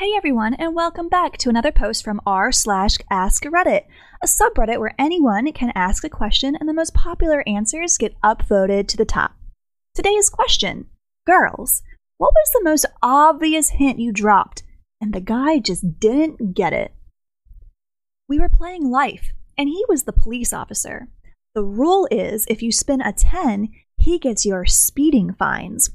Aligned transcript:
Hey 0.00 0.14
everyone, 0.16 0.54
and 0.54 0.74
welcome 0.74 1.10
back 1.10 1.36
to 1.36 1.50
another 1.50 1.70
post 1.70 2.04
from 2.04 2.22
r 2.24 2.52
slash 2.52 2.96
ask 3.10 3.44
Reddit, 3.44 3.82
a 4.22 4.26
subreddit 4.26 4.80
where 4.80 4.94
anyone 4.98 5.52
can 5.52 5.72
ask 5.74 6.04
a 6.04 6.08
question 6.08 6.56
and 6.56 6.66
the 6.66 6.72
most 6.72 6.94
popular 6.94 7.44
answers 7.46 7.98
get 7.98 8.18
upvoted 8.22 8.88
to 8.88 8.96
the 8.96 9.04
top. 9.04 9.32
Today's 9.94 10.30
question 10.30 10.86
Girls, 11.26 11.82
what 12.16 12.32
was 12.32 12.50
the 12.50 12.64
most 12.64 12.86
obvious 13.02 13.68
hint 13.68 13.98
you 13.98 14.10
dropped 14.10 14.62
and 15.02 15.12
the 15.12 15.20
guy 15.20 15.58
just 15.58 16.00
didn't 16.00 16.54
get 16.54 16.72
it? 16.72 16.94
We 18.26 18.38
were 18.38 18.48
playing 18.48 18.90
life, 18.90 19.32
and 19.58 19.68
he 19.68 19.84
was 19.86 20.04
the 20.04 20.14
police 20.14 20.54
officer. 20.54 21.08
The 21.54 21.62
rule 21.62 22.08
is 22.10 22.46
if 22.48 22.62
you 22.62 22.72
spin 22.72 23.02
a 23.02 23.12
10, 23.12 23.68
he 23.98 24.18
gets 24.18 24.46
your 24.46 24.64
speeding 24.64 25.34
fines. 25.34 25.90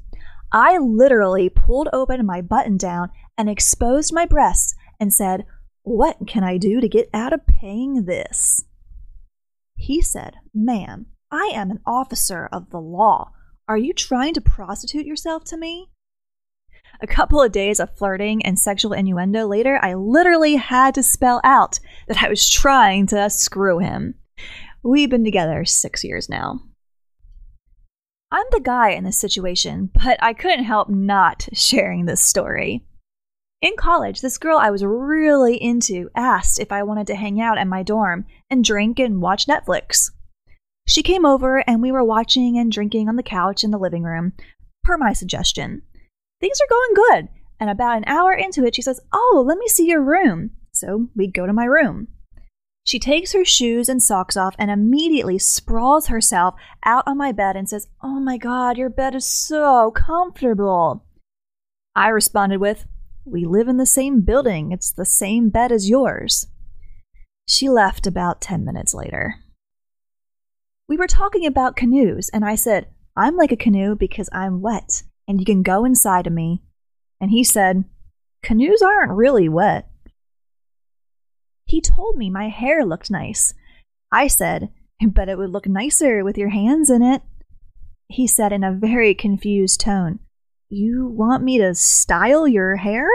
I 0.52 0.78
literally 0.78 1.48
pulled 1.48 1.88
open 1.92 2.24
my 2.24 2.40
button 2.40 2.76
down 2.76 3.10
and 3.38 3.48
exposed 3.48 4.12
my 4.12 4.26
breasts 4.26 4.74
and 4.98 5.12
said, 5.12 5.46
What 5.82 6.26
can 6.26 6.44
I 6.44 6.58
do 6.58 6.80
to 6.80 6.88
get 6.88 7.08
out 7.12 7.32
of 7.32 7.46
paying 7.46 8.04
this? 8.04 8.64
He 9.76 10.00
said, 10.00 10.36
Ma'am, 10.54 11.06
I 11.30 11.50
am 11.54 11.70
an 11.70 11.80
officer 11.86 12.48
of 12.52 12.70
the 12.70 12.80
law. 12.80 13.32
Are 13.68 13.78
you 13.78 13.92
trying 13.92 14.34
to 14.34 14.40
prostitute 14.40 15.06
yourself 15.06 15.44
to 15.44 15.56
me? 15.56 15.90
A 17.00 17.06
couple 17.06 17.42
of 17.42 17.52
days 17.52 17.78
of 17.78 17.94
flirting 17.96 18.44
and 18.46 18.58
sexual 18.58 18.92
innuendo 18.92 19.46
later, 19.46 19.78
I 19.82 19.94
literally 19.94 20.56
had 20.56 20.94
to 20.94 21.02
spell 21.02 21.40
out 21.44 21.78
that 22.08 22.22
I 22.22 22.28
was 22.28 22.48
trying 22.48 23.06
to 23.08 23.28
screw 23.28 23.78
him. 23.78 24.14
We've 24.82 25.10
been 25.10 25.24
together 25.24 25.64
six 25.64 26.04
years 26.04 26.28
now. 26.28 26.60
I'm 28.30 28.46
the 28.50 28.60
guy 28.60 28.90
in 28.90 29.04
this 29.04 29.18
situation, 29.20 29.90
but 29.92 30.22
I 30.22 30.32
couldn't 30.32 30.64
help 30.64 30.88
not 30.88 31.48
sharing 31.52 32.06
this 32.06 32.22
story. 32.22 32.84
In 33.66 33.74
college, 33.76 34.20
this 34.20 34.38
girl 34.38 34.58
I 34.58 34.70
was 34.70 34.84
really 34.84 35.60
into 35.60 36.08
asked 36.14 36.60
if 36.60 36.70
I 36.70 36.84
wanted 36.84 37.08
to 37.08 37.16
hang 37.16 37.40
out 37.40 37.58
at 37.58 37.66
my 37.66 37.82
dorm 37.82 38.24
and 38.48 38.62
drink 38.62 39.00
and 39.00 39.20
watch 39.20 39.48
Netflix. 39.48 40.12
She 40.86 41.02
came 41.02 41.26
over 41.26 41.68
and 41.68 41.82
we 41.82 41.90
were 41.90 42.04
watching 42.04 42.56
and 42.58 42.70
drinking 42.70 43.08
on 43.08 43.16
the 43.16 43.24
couch 43.24 43.64
in 43.64 43.72
the 43.72 43.78
living 43.78 44.04
room, 44.04 44.34
per 44.84 44.96
my 44.96 45.12
suggestion. 45.12 45.82
Things 46.40 46.60
are 46.60 46.70
going 46.70 46.94
good, 46.94 47.28
and 47.58 47.68
about 47.68 47.96
an 47.96 48.04
hour 48.06 48.32
into 48.32 48.64
it, 48.64 48.76
she 48.76 48.82
says, 48.82 49.00
Oh, 49.12 49.42
let 49.44 49.58
me 49.58 49.66
see 49.66 49.88
your 49.88 50.00
room. 50.00 50.52
So 50.72 51.08
we 51.16 51.26
go 51.26 51.44
to 51.44 51.52
my 51.52 51.64
room. 51.64 52.06
She 52.84 53.00
takes 53.00 53.32
her 53.32 53.44
shoes 53.44 53.88
and 53.88 54.00
socks 54.00 54.36
off 54.36 54.54
and 54.60 54.70
immediately 54.70 55.40
sprawls 55.40 56.06
herself 56.06 56.54
out 56.84 57.02
on 57.08 57.18
my 57.18 57.32
bed 57.32 57.56
and 57.56 57.68
says, 57.68 57.88
Oh 58.00 58.20
my 58.20 58.36
god, 58.36 58.78
your 58.78 58.90
bed 58.90 59.16
is 59.16 59.26
so 59.26 59.90
comfortable. 59.90 61.04
I 61.96 62.10
responded 62.10 62.60
with, 62.60 62.86
We 63.28 63.44
live 63.44 63.66
in 63.66 63.76
the 63.76 63.86
same 63.86 64.20
building. 64.20 64.70
It's 64.70 64.92
the 64.92 65.04
same 65.04 65.48
bed 65.48 65.72
as 65.72 65.90
yours. 65.90 66.46
She 67.44 67.68
left 67.68 68.06
about 68.06 68.40
10 68.40 68.64
minutes 68.64 68.94
later. 68.94 69.34
We 70.88 70.96
were 70.96 71.08
talking 71.08 71.44
about 71.44 71.74
canoes, 71.74 72.28
and 72.28 72.44
I 72.44 72.54
said, 72.54 72.86
I'm 73.16 73.36
like 73.36 73.50
a 73.50 73.56
canoe 73.56 73.96
because 73.96 74.28
I'm 74.32 74.62
wet, 74.62 75.02
and 75.26 75.40
you 75.40 75.44
can 75.44 75.64
go 75.64 75.84
inside 75.84 76.28
of 76.28 76.32
me. 76.32 76.62
And 77.20 77.32
he 77.32 77.42
said, 77.42 77.84
Canoes 78.44 78.80
aren't 78.80 79.10
really 79.10 79.48
wet. 79.48 79.90
He 81.64 81.80
told 81.80 82.16
me 82.16 82.30
my 82.30 82.48
hair 82.48 82.84
looked 82.84 83.10
nice. 83.10 83.54
I 84.12 84.28
said, 84.28 84.70
But 85.04 85.28
it 85.28 85.36
would 85.36 85.50
look 85.50 85.66
nicer 85.66 86.22
with 86.22 86.38
your 86.38 86.50
hands 86.50 86.90
in 86.90 87.02
it. 87.02 87.22
He 88.06 88.28
said 88.28 88.52
in 88.52 88.62
a 88.62 88.72
very 88.72 89.14
confused 89.14 89.80
tone, 89.80 90.20
You 90.68 91.06
want 91.06 91.44
me 91.44 91.58
to 91.58 91.76
style 91.76 92.48
your 92.48 92.74
hair? 92.74 93.08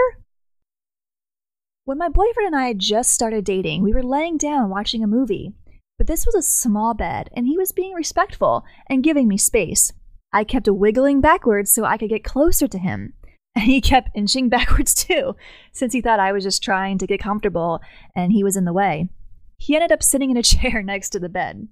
When 1.84 1.98
my 1.98 2.08
boyfriend 2.08 2.46
and 2.46 2.56
I 2.56 2.68
had 2.68 2.78
just 2.78 3.12
started 3.12 3.44
dating, 3.44 3.82
we 3.82 3.92
were 3.92 4.02
laying 4.02 4.38
down 4.38 4.70
watching 4.70 5.04
a 5.04 5.06
movie. 5.06 5.52
But 5.98 6.06
this 6.06 6.24
was 6.24 6.34
a 6.34 6.40
small 6.40 6.94
bed, 6.94 7.28
and 7.36 7.46
he 7.46 7.58
was 7.58 7.70
being 7.70 7.92
respectful 7.92 8.64
and 8.88 9.04
giving 9.04 9.28
me 9.28 9.36
space. 9.36 9.92
I 10.32 10.44
kept 10.44 10.66
wiggling 10.66 11.20
backwards 11.20 11.70
so 11.74 11.84
I 11.84 11.98
could 11.98 12.08
get 12.08 12.24
closer 12.24 12.66
to 12.66 12.78
him. 12.78 13.12
And 13.54 13.64
he 13.66 13.82
kept 13.82 14.16
inching 14.16 14.48
backwards 14.48 14.94
too, 14.94 15.36
since 15.74 15.92
he 15.92 16.00
thought 16.00 16.20
I 16.20 16.32
was 16.32 16.44
just 16.44 16.62
trying 16.62 16.96
to 16.98 17.06
get 17.06 17.20
comfortable 17.20 17.80
and 18.16 18.32
he 18.32 18.42
was 18.42 18.56
in 18.56 18.64
the 18.64 18.72
way. 18.72 19.10
He 19.58 19.74
ended 19.74 19.92
up 19.92 20.02
sitting 20.02 20.30
in 20.30 20.38
a 20.38 20.42
chair 20.54 20.82
next 20.82 21.10
to 21.10 21.20
the 21.20 21.28
bed. 21.28 21.68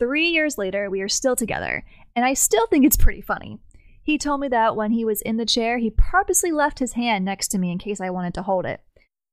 Three 0.00 0.28
years 0.28 0.56
later, 0.56 0.88
we 0.88 1.02
are 1.02 1.08
still 1.08 1.36
together, 1.36 1.84
and 2.16 2.24
I 2.24 2.32
still 2.32 2.66
think 2.66 2.86
it's 2.86 2.96
pretty 2.96 3.20
funny. 3.20 3.60
He 4.04 4.18
told 4.18 4.40
me 4.40 4.48
that 4.48 4.76
when 4.76 4.92
he 4.92 5.04
was 5.04 5.22
in 5.22 5.38
the 5.38 5.46
chair, 5.46 5.78
he 5.78 5.90
purposely 5.90 6.52
left 6.52 6.78
his 6.78 6.92
hand 6.92 7.24
next 7.24 7.48
to 7.48 7.58
me 7.58 7.72
in 7.72 7.78
case 7.78 8.00
I 8.00 8.10
wanted 8.10 8.34
to 8.34 8.42
hold 8.42 8.66
it. 8.66 8.82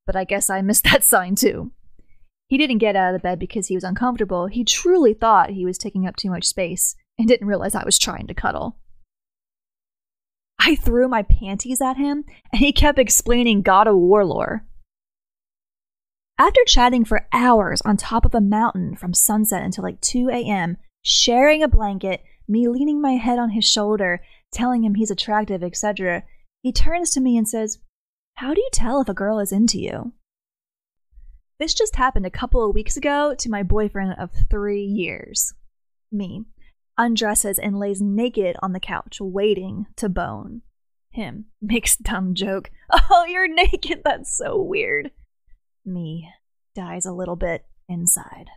But 0.07 0.15
I 0.15 0.23
guess 0.23 0.49
I 0.49 0.61
missed 0.61 0.83
that 0.91 1.03
sign 1.03 1.35
too. 1.35 1.71
He 2.47 2.57
didn't 2.57 2.79
get 2.79 2.95
out 2.95 3.13
of 3.13 3.21
the 3.21 3.23
bed 3.23 3.37
because 3.37 3.67
he 3.67 3.75
was 3.75 3.83
uncomfortable. 3.83 4.47
He 4.47 4.63
truly 4.63 5.13
thought 5.13 5.51
he 5.51 5.65
was 5.65 5.77
taking 5.77 6.07
up 6.07 6.15
too 6.15 6.29
much 6.29 6.45
space 6.45 6.95
and 7.17 7.27
didn't 7.27 7.47
realize 7.47 7.75
I 7.75 7.85
was 7.85 7.99
trying 7.99 8.27
to 8.27 8.33
cuddle. 8.33 8.77
I 10.59 10.75
threw 10.75 11.07
my 11.07 11.23
panties 11.23 11.81
at 11.81 11.97
him, 11.97 12.23
and 12.51 12.59
he 12.59 12.71
kept 12.71 12.99
explaining 12.99 13.61
God 13.61 13.87
of 13.87 13.95
War 13.95 14.23
lore. 14.23 14.65
After 16.37 16.61
chatting 16.65 17.05
for 17.05 17.27
hours 17.31 17.81
on 17.81 17.97
top 17.97 18.25
of 18.25 18.35
a 18.35 18.41
mountain 18.41 18.95
from 18.95 19.13
sunset 19.13 19.63
until 19.63 19.83
like 19.83 20.01
2 20.01 20.29
a.m., 20.29 20.77
sharing 21.03 21.63
a 21.63 21.67
blanket, 21.67 22.23
me 22.51 22.67
leaning 22.67 23.01
my 23.01 23.13
head 23.13 23.39
on 23.39 23.51
his 23.51 23.65
shoulder, 23.65 24.21
telling 24.51 24.83
him 24.83 24.95
he's 24.95 25.09
attractive, 25.09 25.63
etc., 25.63 26.23
he 26.61 26.71
turns 26.71 27.09
to 27.11 27.21
me 27.21 27.37
and 27.37 27.47
says, 27.47 27.79
How 28.35 28.53
do 28.53 28.61
you 28.61 28.69
tell 28.73 29.01
if 29.01 29.09
a 29.09 29.13
girl 29.13 29.39
is 29.39 29.51
into 29.51 29.79
you? 29.79 30.13
This 31.59 31.73
just 31.73 31.95
happened 31.95 32.25
a 32.25 32.31
couple 32.31 32.67
of 32.67 32.75
weeks 32.75 32.97
ago 32.97 33.35
to 33.37 33.49
my 33.49 33.63
boyfriend 33.63 34.15
of 34.19 34.31
three 34.49 34.83
years. 34.83 35.53
Me 36.11 36.43
undresses 36.97 37.57
and 37.57 37.79
lays 37.79 38.01
naked 38.01 38.57
on 38.61 38.73
the 38.73 38.79
couch, 38.79 39.19
waiting 39.21 39.87
to 39.95 40.09
bone. 40.09 40.61
Him 41.11 41.45
makes 41.61 41.95
dumb 41.95 42.35
joke. 42.35 42.69
Oh, 43.09 43.25
you're 43.25 43.47
naked. 43.47 44.01
That's 44.03 44.35
so 44.35 44.61
weird. 44.61 45.11
Me 45.85 46.29
dies 46.75 47.05
a 47.05 47.13
little 47.13 47.35
bit 47.35 47.65
inside. 47.87 48.49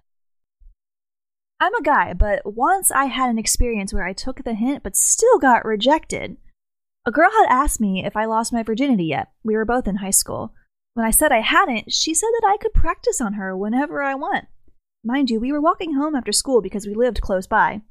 I'm 1.60 1.74
a 1.74 1.82
guy, 1.82 2.12
but 2.12 2.42
once 2.44 2.90
I 2.90 3.06
had 3.06 3.30
an 3.30 3.38
experience 3.38 3.94
where 3.94 4.04
I 4.04 4.12
took 4.12 4.42
the 4.42 4.54
hint 4.54 4.82
but 4.82 4.96
still 4.96 5.38
got 5.38 5.64
rejected. 5.64 6.36
A 7.06 7.12
girl 7.12 7.30
had 7.30 7.46
asked 7.48 7.80
me 7.80 8.04
if 8.04 8.16
I 8.16 8.24
lost 8.24 8.52
my 8.52 8.62
virginity 8.62 9.04
yet. 9.04 9.28
We 9.42 9.56
were 9.56 9.64
both 9.64 9.86
in 9.86 9.96
high 9.96 10.10
school. 10.10 10.54
When 10.94 11.06
I 11.06 11.10
said 11.10 11.32
I 11.32 11.40
hadn't, 11.40 11.92
she 11.92 12.14
said 12.14 12.30
that 12.40 12.48
I 12.48 12.56
could 12.56 12.72
practice 12.72 13.20
on 13.20 13.34
her 13.34 13.56
whenever 13.56 14.02
I 14.02 14.14
want. 14.14 14.46
Mind 15.04 15.28
you, 15.28 15.38
we 15.38 15.52
were 15.52 15.60
walking 15.60 15.94
home 15.94 16.14
after 16.14 16.32
school 16.32 16.62
because 16.62 16.86
we 16.86 16.94
lived 16.94 17.20
close 17.20 17.46
by. 17.46 17.82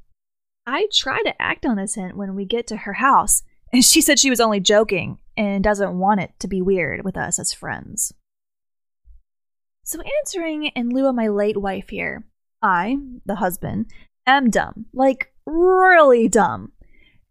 I 0.65 0.87
try 0.93 1.21
to 1.23 1.41
act 1.41 1.65
on 1.65 1.75
this 1.77 1.95
hint 1.95 2.17
when 2.17 2.35
we 2.35 2.45
get 2.45 2.65
to 2.67 2.77
her 2.77 2.93
house, 2.93 3.43
and 3.71 3.83
she 3.83 4.01
said 4.01 4.17
she 4.17 4.29
was 4.29 4.39
only 4.39 4.59
joking 4.59 5.19
and 5.35 5.63
doesn't 5.63 5.97
want 5.97 6.21
it 6.21 6.31
to 6.39 6.47
be 6.47 6.61
weird 6.61 7.03
with 7.03 7.17
us 7.17 7.37
as 7.39 7.53
friends. 7.53 8.13
So, 9.83 9.99
answering 10.21 10.67
in 10.67 10.89
lieu 10.89 11.07
of 11.07 11.15
my 11.15 11.27
late 11.27 11.57
wife 11.57 11.89
here, 11.89 12.23
I, 12.63 12.97
the 13.25 13.35
husband, 13.35 13.91
am 14.25 14.49
dumb. 14.49 14.87
Like, 14.93 15.33
really 15.45 16.27
dumb. 16.27 16.71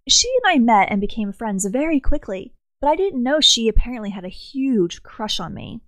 She 0.08 0.28
and 0.44 0.54
I 0.54 0.58
met 0.58 0.90
and 0.90 1.00
became 1.00 1.32
friends 1.32 1.64
very 1.64 1.98
quickly, 1.98 2.52
but 2.80 2.88
I 2.88 2.96
didn't 2.96 3.22
know 3.22 3.40
she 3.40 3.68
apparently 3.68 4.10
had 4.10 4.24
a 4.24 4.28
huge 4.28 5.02
crush 5.02 5.40
on 5.40 5.54
me. 5.54 5.80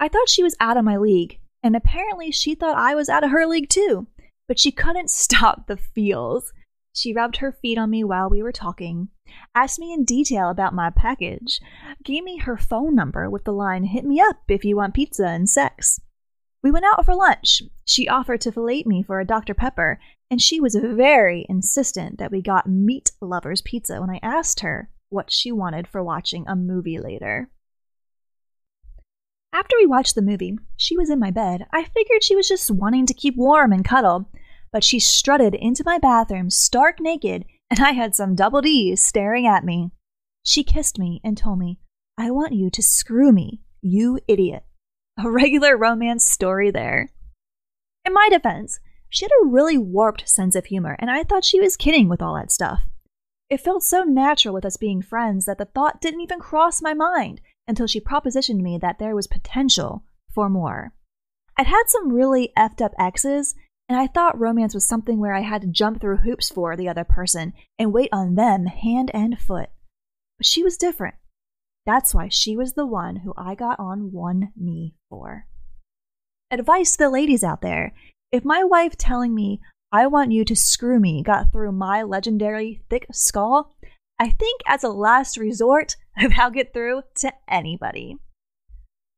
I 0.00 0.08
thought 0.08 0.28
she 0.28 0.42
was 0.42 0.56
out 0.58 0.76
of 0.76 0.84
my 0.84 0.96
league, 0.96 1.38
and 1.62 1.76
apparently 1.76 2.32
she 2.32 2.54
thought 2.54 2.76
I 2.76 2.94
was 2.94 3.08
out 3.08 3.22
of 3.22 3.30
her 3.30 3.46
league 3.46 3.68
too 3.68 4.08
but 4.48 4.58
she 4.58 4.72
couldn't 4.72 5.10
stop 5.10 5.66
the 5.66 5.76
feels. 5.76 6.52
She 6.92 7.12
rubbed 7.12 7.36
her 7.36 7.52
feet 7.52 7.78
on 7.78 7.90
me 7.90 8.02
while 8.02 8.28
we 8.28 8.42
were 8.42 8.50
talking, 8.50 9.08
asked 9.54 9.78
me 9.78 9.92
in 9.92 10.04
detail 10.04 10.50
about 10.50 10.74
my 10.74 10.90
package, 10.90 11.60
gave 12.02 12.24
me 12.24 12.38
her 12.38 12.56
phone 12.56 12.96
number 12.96 13.30
with 13.30 13.44
the 13.44 13.52
line, 13.52 13.84
Hit 13.84 14.04
me 14.04 14.20
up 14.20 14.38
if 14.48 14.64
you 14.64 14.74
want 14.74 14.94
pizza 14.94 15.26
and 15.26 15.48
sex. 15.48 16.00
We 16.62 16.70
went 16.70 16.84
out 16.92 17.04
for 17.04 17.14
lunch. 17.14 17.62
She 17.84 18.08
offered 18.08 18.40
to 18.42 18.52
fillet 18.52 18.84
me 18.84 19.02
for 19.02 19.20
a 19.20 19.26
Dr. 19.26 19.54
Pepper, 19.54 20.00
and 20.30 20.42
she 20.42 20.60
was 20.60 20.74
very 20.74 21.46
insistent 21.48 22.18
that 22.18 22.32
we 22.32 22.42
got 22.42 22.66
meat 22.66 23.12
lovers 23.20 23.62
pizza 23.62 24.00
when 24.00 24.10
I 24.10 24.20
asked 24.22 24.60
her 24.60 24.90
what 25.08 25.32
she 25.32 25.52
wanted 25.52 25.86
for 25.86 26.02
watching 26.02 26.46
a 26.46 26.56
movie 26.56 26.98
later. 26.98 27.50
After 29.52 29.76
we 29.78 29.86
watched 29.86 30.14
the 30.14 30.22
movie, 30.22 30.58
she 30.76 30.96
was 30.96 31.08
in 31.08 31.18
my 31.18 31.30
bed. 31.30 31.66
I 31.72 31.84
figured 31.84 32.22
she 32.22 32.36
was 32.36 32.48
just 32.48 32.70
wanting 32.70 33.06
to 33.06 33.14
keep 33.14 33.36
warm 33.36 33.72
and 33.72 33.84
cuddle, 33.84 34.30
but 34.72 34.84
she 34.84 35.00
strutted 35.00 35.54
into 35.54 35.82
my 35.86 35.98
bathroom 35.98 36.50
stark 36.50 36.96
naked, 37.00 37.44
and 37.70 37.80
I 37.80 37.92
had 37.92 38.14
some 38.14 38.34
double 38.34 38.60
D's 38.60 39.04
staring 39.04 39.46
at 39.46 39.64
me. 39.64 39.90
She 40.42 40.64
kissed 40.64 40.98
me 40.98 41.20
and 41.24 41.38
told 41.38 41.58
me, 41.58 41.78
I 42.18 42.30
want 42.30 42.52
you 42.52 42.68
to 42.70 42.82
screw 42.82 43.32
me, 43.32 43.62
you 43.80 44.18
idiot. 44.28 44.64
A 45.20 45.28
regular 45.28 45.76
romance 45.76 46.24
story 46.24 46.70
there. 46.70 47.10
In 48.04 48.12
my 48.12 48.28
defense, 48.30 48.78
she 49.08 49.24
had 49.24 49.32
a 49.42 49.48
really 49.48 49.76
warped 49.76 50.28
sense 50.28 50.54
of 50.54 50.66
humor, 50.66 50.94
and 51.00 51.10
I 51.10 51.24
thought 51.24 51.44
she 51.44 51.60
was 51.60 51.76
kidding 51.76 52.08
with 52.08 52.22
all 52.22 52.36
that 52.36 52.52
stuff. 52.52 52.78
It 53.50 53.60
felt 53.60 53.82
so 53.82 54.04
natural 54.04 54.54
with 54.54 54.64
us 54.64 54.76
being 54.76 55.02
friends 55.02 55.46
that 55.46 55.58
the 55.58 55.64
thought 55.64 56.00
didn't 56.00 56.20
even 56.20 56.38
cross 56.38 56.80
my 56.80 56.94
mind, 56.94 57.40
until 57.66 57.88
she 57.88 58.00
propositioned 58.00 58.60
me 58.60 58.78
that 58.78 59.00
there 59.00 59.16
was 59.16 59.26
potential 59.26 60.04
for 60.32 60.48
more. 60.48 60.92
I'd 61.56 61.66
had 61.66 61.84
some 61.88 62.12
really 62.12 62.52
effed 62.56 62.80
up 62.80 62.92
exes, 62.96 63.56
and 63.88 63.98
I 63.98 64.06
thought 64.06 64.38
romance 64.38 64.72
was 64.72 64.86
something 64.86 65.18
where 65.18 65.34
I 65.34 65.40
had 65.40 65.62
to 65.62 65.66
jump 65.68 66.00
through 66.00 66.18
hoops 66.18 66.48
for 66.48 66.76
the 66.76 66.88
other 66.88 67.04
person 67.04 67.54
and 67.76 67.92
wait 67.92 68.10
on 68.12 68.36
them 68.36 68.66
hand 68.66 69.10
and 69.12 69.36
foot. 69.36 69.70
But 70.36 70.46
she 70.46 70.62
was 70.62 70.76
different. 70.76 71.16
That's 71.88 72.14
why 72.14 72.28
she 72.28 72.54
was 72.54 72.74
the 72.74 72.84
one 72.84 73.16
who 73.16 73.32
I 73.34 73.54
got 73.54 73.80
on 73.80 74.12
one 74.12 74.52
knee 74.54 74.94
for. 75.08 75.46
Advice 76.50 76.92
to 76.92 76.98
the 76.98 77.08
ladies 77.08 77.42
out 77.42 77.62
there 77.62 77.94
if 78.30 78.44
my 78.44 78.62
wife 78.62 78.94
telling 78.94 79.34
me, 79.34 79.62
I 79.90 80.06
want 80.06 80.32
you 80.32 80.44
to 80.44 80.54
screw 80.54 81.00
me, 81.00 81.22
got 81.22 81.50
through 81.50 81.72
my 81.72 82.02
legendary 82.02 82.82
thick 82.90 83.06
skull, 83.10 83.74
I 84.18 84.28
think 84.28 84.60
as 84.66 84.84
a 84.84 84.90
last 84.90 85.38
resort, 85.38 85.96
I'll 86.36 86.50
get 86.50 86.74
through 86.74 87.04
to 87.20 87.32
anybody. 87.48 88.18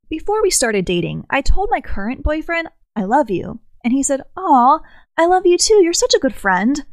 Before 0.08 0.40
we 0.40 0.50
started 0.50 0.84
dating, 0.84 1.24
I 1.28 1.40
told 1.40 1.70
my 1.72 1.80
current 1.80 2.22
boyfriend, 2.22 2.68
I 2.94 3.02
love 3.02 3.30
you. 3.30 3.58
And 3.82 3.92
he 3.92 4.04
said, 4.04 4.22
Aw, 4.36 4.78
I 5.16 5.26
love 5.26 5.44
you 5.44 5.58
too. 5.58 5.82
You're 5.82 5.92
such 5.92 6.14
a 6.14 6.20
good 6.20 6.36
friend. 6.36 6.84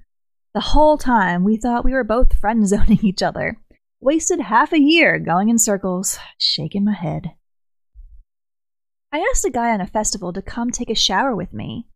The 0.56 0.62
whole 0.62 0.98
time 0.98 1.44
we 1.44 1.56
thought 1.56 1.86
we 1.86 1.94
were 1.94 2.04
both 2.04 2.40
friend 2.40 2.68
zoning 2.68 3.00
each 3.04 3.22
other. 3.22 3.60
Wasted 4.07 4.39
half 4.39 4.71
a 4.71 4.80
year 4.80 5.19
going 5.19 5.50
in 5.50 5.57
circles, 5.57 6.18
shaking 6.38 6.86
my 6.86 6.94
head. 6.94 7.31
I 9.12 9.19
asked 9.19 9.44
a 9.44 9.50
guy 9.50 9.74
on 9.74 9.81
a 9.81 9.86
festival 9.86 10.31
to 10.31 10.42
come 10.42 10.71
take 10.71 10.89
a 10.89 10.95
shower 10.95 11.36
with 11.36 11.51
me. 11.51 11.89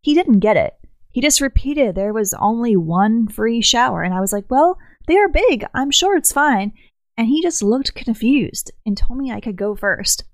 He 0.00 0.14
didn't 0.14 0.38
get 0.38 0.56
it. 0.56 0.72
He 1.10 1.20
just 1.20 1.42
repeated 1.42 1.94
there 1.94 2.14
was 2.14 2.32
only 2.32 2.74
one 2.74 3.28
free 3.28 3.60
shower, 3.60 4.02
and 4.02 4.14
I 4.14 4.20
was 4.20 4.32
like, 4.32 4.46
Well, 4.48 4.78
they 5.08 5.18
are 5.18 5.28
big. 5.28 5.66
I'm 5.74 5.90
sure 5.90 6.16
it's 6.16 6.32
fine. 6.32 6.72
And 7.18 7.26
he 7.26 7.42
just 7.42 7.62
looked 7.62 7.94
confused 7.94 8.72
and 8.86 8.96
told 8.96 9.18
me 9.18 9.30
I 9.30 9.40
could 9.40 9.56
go 9.56 9.76
first. 9.76 10.24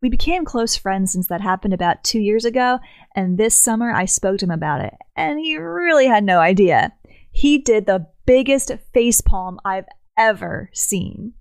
We 0.00 0.08
became 0.08 0.44
close 0.44 0.76
friends 0.76 1.10
since 1.10 1.26
that 1.26 1.40
happened 1.40 1.74
about 1.74 2.04
two 2.04 2.20
years 2.20 2.44
ago, 2.44 2.78
and 3.16 3.36
this 3.38 3.60
summer 3.60 3.90
I 3.90 4.04
spoke 4.04 4.38
to 4.38 4.44
him 4.44 4.52
about 4.52 4.82
it, 4.82 4.94
and 5.16 5.40
he 5.40 5.56
really 5.56 6.06
had 6.06 6.22
no 6.22 6.38
idea. 6.38 6.92
He 7.32 7.58
did 7.58 7.86
the 7.86 8.06
biggest 8.24 8.70
facepalm 8.94 9.56
I've 9.64 9.86
ever 10.16 10.70
seen. 10.72 11.34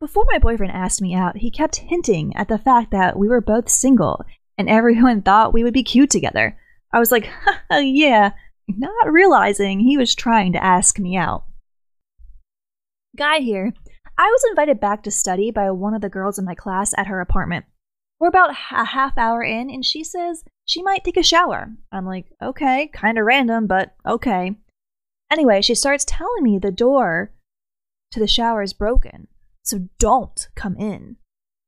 Before 0.00 0.26
my 0.30 0.38
boyfriend 0.38 0.72
asked 0.72 1.00
me 1.00 1.14
out, 1.14 1.36
he 1.36 1.50
kept 1.50 1.76
hinting 1.76 2.34
at 2.36 2.48
the 2.48 2.58
fact 2.58 2.90
that 2.90 3.18
we 3.18 3.28
were 3.28 3.40
both 3.40 3.68
single, 3.68 4.24
and 4.58 4.68
everyone 4.68 5.22
thought 5.22 5.52
we 5.52 5.62
would 5.62 5.74
be 5.74 5.84
cute 5.84 6.10
together. 6.10 6.58
I 6.92 6.98
was 6.98 7.12
like, 7.12 7.30
yeah, 7.70 8.32
not 8.68 9.12
realizing 9.12 9.80
he 9.80 9.96
was 9.96 10.14
trying 10.14 10.52
to 10.52 10.62
ask 10.62 10.98
me 10.98 11.16
out. 11.16 11.44
Guy 13.16 13.38
here 13.38 13.72
I 14.18 14.26
was 14.26 14.44
invited 14.50 14.78
back 14.78 15.02
to 15.02 15.10
study 15.10 15.50
by 15.50 15.70
one 15.70 15.94
of 15.94 16.00
the 16.00 16.08
girls 16.08 16.38
in 16.38 16.44
my 16.44 16.54
class 16.54 16.92
at 16.96 17.06
her 17.06 17.20
apartment. 17.20 17.64
We're 18.20 18.28
about 18.28 18.50
a 18.50 18.84
half 18.84 19.16
hour 19.18 19.42
in, 19.42 19.70
and 19.70 19.84
she 19.84 20.04
says 20.04 20.44
she 20.64 20.82
might 20.82 21.02
take 21.02 21.16
a 21.16 21.22
shower. 21.22 21.72
I'm 21.90 22.06
like, 22.06 22.26
okay, 22.40 22.88
kind 22.92 23.18
of 23.18 23.24
random, 23.24 23.66
but 23.66 23.94
okay. 24.06 24.56
Anyway, 25.32 25.62
she 25.62 25.74
starts 25.74 26.04
telling 26.04 26.42
me 26.42 26.58
the 26.58 26.70
door 26.70 27.32
to 28.10 28.20
the 28.20 28.28
shower 28.28 28.60
is 28.60 28.74
broken, 28.74 29.28
so 29.62 29.88
don't 29.98 30.48
come 30.54 30.76
in. 30.76 31.16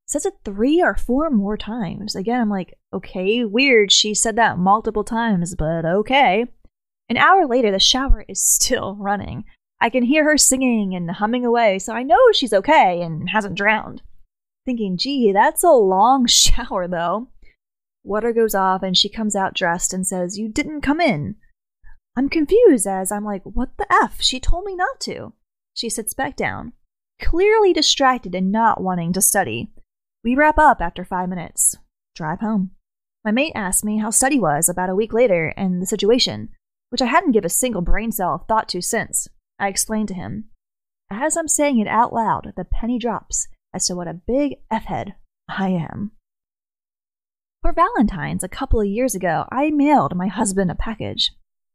Says 0.06 0.26
it 0.26 0.34
three 0.44 0.82
or 0.82 0.94
four 0.94 1.30
more 1.30 1.56
times. 1.56 2.14
Again, 2.14 2.42
I'm 2.42 2.50
like, 2.50 2.78
okay, 2.92 3.42
weird. 3.42 3.90
She 3.90 4.12
said 4.12 4.36
that 4.36 4.58
multiple 4.58 5.02
times, 5.02 5.54
but 5.54 5.86
okay. 5.86 6.44
An 7.08 7.16
hour 7.16 7.46
later, 7.46 7.70
the 7.70 7.80
shower 7.80 8.26
is 8.28 8.44
still 8.46 8.96
running. 8.96 9.44
I 9.80 9.88
can 9.88 10.02
hear 10.02 10.24
her 10.24 10.36
singing 10.36 10.94
and 10.94 11.10
humming 11.10 11.46
away, 11.46 11.78
so 11.78 11.94
I 11.94 12.02
know 12.02 12.18
she's 12.34 12.52
okay 12.52 13.00
and 13.00 13.30
hasn't 13.30 13.56
drowned. 13.56 14.02
Thinking, 14.66 14.98
gee, 14.98 15.32
that's 15.32 15.64
a 15.64 15.70
long 15.70 16.26
shower, 16.28 16.86
though. 16.86 17.28
Water 18.02 18.34
goes 18.34 18.54
off, 18.54 18.82
and 18.82 18.94
she 18.94 19.08
comes 19.08 19.34
out 19.34 19.54
dressed 19.54 19.94
and 19.94 20.06
says, 20.06 20.38
You 20.38 20.50
didn't 20.50 20.82
come 20.82 21.00
in. 21.00 21.36
I'm 22.16 22.28
confused 22.28 22.86
as 22.86 23.10
I'm 23.10 23.24
like, 23.24 23.42
What 23.44 23.70
the 23.76 23.86
F? 23.90 24.20
She 24.20 24.38
told 24.38 24.64
me 24.64 24.76
not 24.76 25.00
to. 25.00 25.32
She 25.74 25.90
sits 25.90 26.14
back 26.14 26.36
down, 26.36 26.72
clearly 27.20 27.72
distracted 27.72 28.34
and 28.34 28.52
not 28.52 28.80
wanting 28.80 29.12
to 29.14 29.20
study. 29.20 29.72
We 30.22 30.36
wrap 30.36 30.58
up 30.58 30.80
after 30.80 31.04
five 31.04 31.28
minutes. 31.28 31.76
Drive 32.14 32.40
home. 32.40 32.70
My 33.24 33.32
mate 33.32 33.52
asked 33.54 33.84
me 33.84 33.98
how 33.98 34.10
study 34.10 34.38
was 34.38 34.68
about 34.68 34.90
a 34.90 34.94
week 34.94 35.12
later 35.12 35.52
and 35.56 35.82
the 35.82 35.86
situation, 35.86 36.50
which 36.90 37.02
I 37.02 37.06
hadn't 37.06 37.32
given 37.32 37.46
a 37.46 37.50
single 37.50 37.82
brain 37.82 38.12
cell 38.12 38.44
thought 38.48 38.68
to 38.70 38.80
since. 38.80 39.26
I 39.58 39.68
explained 39.68 40.08
to 40.08 40.14
him. 40.14 40.50
As 41.10 41.36
I'm 41.36 41.48
saying 41.48 41.78
it 41.78 41.88
out 41.88 42.12
loud, 42.12 42.52
the 42.56 42.64
penny 42.64 42.98
drops 42.98 43.48
as 43.74 43.86
to 43.86 43.96
what 43.96 44.08
a 44.08 44.14
big 44.14 44.56
F 44.70 44.84
head 44.84 45.14
I 45.48 45.70
am. 45.70 46.12
For 47.62 47.72
Valentine's, 47.72 48.44
a 48.44 48.48
couple 48.48 48.80
of 48.80 48.86
years 48.86 49.14
ago, 49.14 49.46
I 49.50 49.70
mailed 49.70 50.14
my 50.14 50.28
husband 50.28 50.70
a 50.70 50.74
package. 50.74 51.32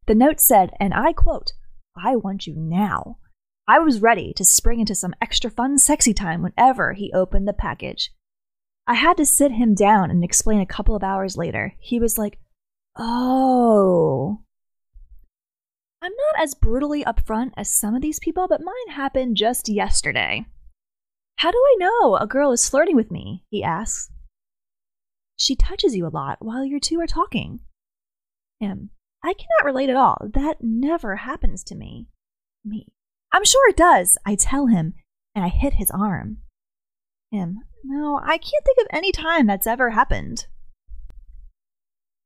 The 0.10 0.16
note 0.16 0.40
said, 0.40 0.72
and 0.80 0.92
I 0.92 1.14
quote, 1.14 1.54
I 1.96 2.16
want 2.16 2.48
you 2.48 2.56
now. 2.58 3.20
I 3.68 3.78
was 3.78 4.02
ready 4.02 4.34
to 4.38 4.44
spring 4.44 4.80
into 4.80 4.96
some 4.96 5.14
extra 5.22 5.52
fun, 5.52 5.78
sexy 5.78 6.16
time 6.16 6.42
whenever 6.42 6.94
he 6.94 7.14
opened 7.14 7.48
the 7.48 7.54
package. 7.54 8.12
I 8.88 8.96
had 8.96 9.18
to 9.18 9.26
sit 9.28 9.52
him 9.52 9.76
down 9.76 10.10
and 10.10 10.24
explain 10.24 10.62
a 10.62 10.66
couple 10.66 10.96
of 10.96 11.04
hours 11.04 11.38
later. 11.38 11.76
He 11.80 12.00
was 12.00 12.18
like, 12.18 12.40
Oh, 12.98 14.42
I'm 16.02 16.12
not 16.12 16.44
as 16.44 16.56
brutally 16.56 17.04
upfront 17.04 17.52
as 17.56 17.72
some 17.72 17.94
of 17.94 18.02
these 18.02 18.20
people, 18.20 18.48
but 18.48 18.64
mine 18.64 18.96
happened 18.96 19.38
just 19.38 19.70
yesterday. 19.70 20.48
How 21.36 21.52
do 21.52 21.60
I 21.60 21.76
know 21.78 22.16
a 22.16 22.26
girl 22.26 22.52
is 22.52 22.68
flirting 22.68 22.96
with 22.96 23.12
me? 23.12 23.46
He 23.52 23.64
asks. 23.64 24.10
She 25.38 25.56
touches 25.56 25.96
you 25.96 26.08
a 26.08 26.10
lot 26.10 26.40
while 26.40 26.66
you 26.66 26.80
two 26.80 27.00
are 27.00 27.06
talking. 27.06 27.60
Him. 28.60 28.90
I 29.24 29.34
cannot 29.34 29.66
relate 29.66 29.90
at 29.90 29.96
all. 29.96 30.18
That 30.34 30.58
never 30.62 31.18
happens 31.18 31.64
to 31.66 31.76
me. 31.76 32.08
Me. 32.64 32.88
I'm 33.32 33.46
sure 33.46 33.70
it 33.70 33.78
does, 33.78 34.18
I 34.26 34.36
tell 34.36 34.68
him, 34.68 34.94
and 35.36 35.44
I 35.44 35.50
hit 35.50 35.74
his 35.74 35.92
arm. 35.92 36.38
Him. 37.32 37.60
No, 37.84 38.20
I 38.24 38.38
can't 38.38 38.66
think 38.66 38.78
of 38.80 38.88
any 38.92 39.12
time 39.12 39.46
that's 39.48 39.68
ever 39.68 39.92
happened. 39.92 40.48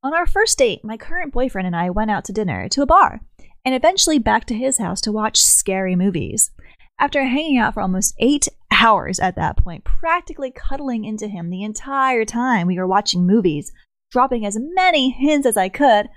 On 0.02 0.14
our 0.14 0.28
first 0.28 0.58
date, 0.58 0.84
my 0.84 0.98
current 0.98 1.34
boyfriend 1.34 1.66
and 1.66 1.76
I 1.76 1.90
went 1.90 2.12
out 2.12 2.26
to 2.26 2.34
dinner 2.34 2.68
to 2.70 2.82
a 2.82 2.86
bar 2.86 3.22
and 3.66 3.74
eventually 3.74 4.20
back 4.20 4.46
to 4.46 4.56
his 4.56 4.78
house 4.78 5.02
to 5.02 5.12
watch 5.12 5.42
scary 5.42 5.96
movies. 5.96 6.52
After 7.00 7.24
hanging 7.24 7.58
out 7.58 7.74
for 7.74 7.82
almost 7.82 8.16
eight 8.20 8.48
hours 8.72 9.20
at 9.20 9.36
that 9.36 9.58
point, 9.58 9.84
practically 9.84 10.52
cuddling 10.52 11.06
into 11.06 11.28
him 11.28 11.50
the 11.50 11.64
entire 11.64 12.26
time 12.26 12.68
we 12.68 12.78
were 12.78 12.88
watching 12.88 13.26
movies, 13.26 13.72
dropping 14.12 14.46
as 14.46 14.58
many 14.60 15.10
hints 15.10 15.48
as 15.48 15.58
I 15.58 15.70
could, 15.70 16.10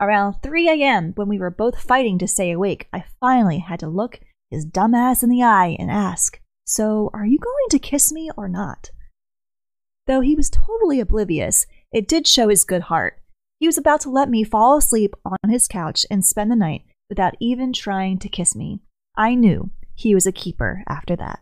around 0.00 0.36
3 0.42 0.68
a.m., 0.68 1.12
when 1.14 1.28
we 1.28 1.38
were 1.38 1.50
both 1.50 1.80
fighting 1.80 2.18
to 2.18 2.26
stay 2.26 2.50
awake, 2.50 2.88
I 2.92 3.04
finally 3.20 3.58
had 3.58 3.80
to 3.80 3.88
look 3.88 4.20
his 4.50 4.64
dumb 4.64 4.94
ass 4.94 5.22
in 5.22 5.30
the 5.30 5.42
eye 5.42 5.76
and 5.78 5.90
ask, 5.90 6.40
So, 6.64 7.10
are 7.12 7.26
you 7.26 7.38
going 7.38 7.68
to 7.70 7.78
kiss 7.78 8.12
me 8.12 8.30
or 8.36 8.48
not? 8.48 8.90
Though 10.06 10.20
he 10.20 10.34
was 10.34 10.50
totally 10.50 11.00
oblivious, 11.00 11.66
it 11.92 12.08
did 12.08 12.26
show 12.26 12.48
his 12.48 12.64
good 12.64 12.82
heart. 12.82 13.20
He 13.58 13.66
was 13.66 13.78
about 13.78 14.00
to 14.02 14.10
let 14.10 14.30
me 14.30 14.42
fall 14.42 14.76
asleep 14.76 15.14
on 15.24 15.50
his 15.50 15.68
couch 15.68 16.06
and 16.10 16.24
spend 16.24 16.50
the 16.50 16.56
night 16.56 16.82
without 17.08 17.34
even 17.40 17.72
trying 17.72 18.18
to 18.20 18.28
kiss 18.28 18.56
me. 18.56 18.80
I 19.16 19.34
knew 19.34 19.70
he 19.94 20.14
was 20.14 20.26
a 20.26 20.32
keeper 20.32 20.82
after 20.88 21.14
that. 21.16 21.40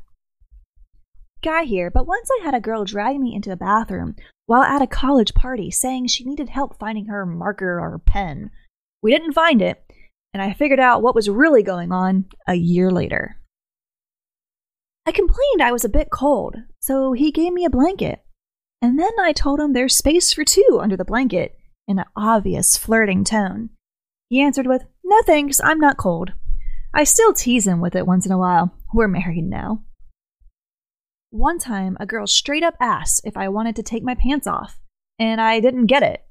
Guy 1.42 1.64
here, 1.64 1.90
but 1.90 2.06
once 2.06 2.28
I 2.40 2.44
had 2.44 2.54
a 2.54 2.60
girl 2.60 2.84
drag 2.84 3.18
me 3.18 3.34
into 3.34 3.52
a 3.52 3.56
bathroom 3.56 4.16
while 4.46 4.62
at 4.62 4.82
a 4.82 4.86
college 4.86 5.34
party 5.34 5.70
saying 5.70 6.08
she 6.08 6.24
needed 6.24 6.48
help 6.48 6.78
finding 6.78 7.06
her 7.06 7.24
marker 7.24 7.78
or 7.78 8.00
pen. 8.04 8.50
We 9.02 9.12
didn't 9.12 9.34
find 9.34 9.62
it, 9.62 9.80
and 10.34 10.42
I 10.42 10.52
figured 10.52 10.80
out 10.80 11.02
what 11.02 11.14
was 11.14 11.28
really 11.28 11.62
going 11.62 11.92
on 11.92 12.24
a 12.48 12.54
year 12.54 12.90
later. 12.90 13.36
I 15.06 15.12
complained 15.12 15.62
I 15.62 15.72
was 15.72 15.84
a 15.84 15.88
bit 15.88 16.10
cold, 16.10 16.56
so 16.80 17.12
he 17.12 17.30
gave 17.30 17.52
me 17.52 17.64
a 17.64 17.70
blanket. 17.70 18.24
And 18.82 18.98
then 18.98 19.12
I 19.20 19.32
told 19.32 19.60
him 19.60 19.72
there's 19.72 19.96
space 19.96 20.32
for 20.32 20.44
two 20.44 20.78
under 20.80 20.96
the 20.96 21.04
blanket 21.04 21.56
in 21.86 21.98
an 21.98 22.04
obvious 22.16 22.76
flirting 22.76 23.24
tone. 23.24 23.70
He 24.28 24.40
answered 24.40 24.66
with, 24.66 24.84
No 25.04 25.20
thanks, 25.22 25.60
I'm 25.62 25.78
not 25.78 25.96
cold. 25.96 26.32
I 26.92 27.04
still 27.04 27.32
tease 27.32 27.66
him 27.66 27.80
with 27.80 27.94
it 27.96 28.06
once 28.06 28.26
in 28.26 28.32
a 28.32 28.38
while. 28.38 28.74
We're 28.92 29.08
married 29.08 29.44
now. 29.44 29.82
One 31.30 31.58
time, 31.58 31.96
a 32.00 32.06
girl 32.06 32.26
straight 32.26 32.62
up 32.62 32.74
asked 32.80 33.20
if 33.24 33.36
I 33.36 33.48
wanted 33.48 33.76
to 33.76 33.82
take 33.82 34.02
my 34.02 34.14
pants 34.14 34.46
off, 34.46 34.78
and 35.18 35.40
I 35.40 35.60
didn't 35.60 35.86
get 35.86 36.02
it. 36.02 36.22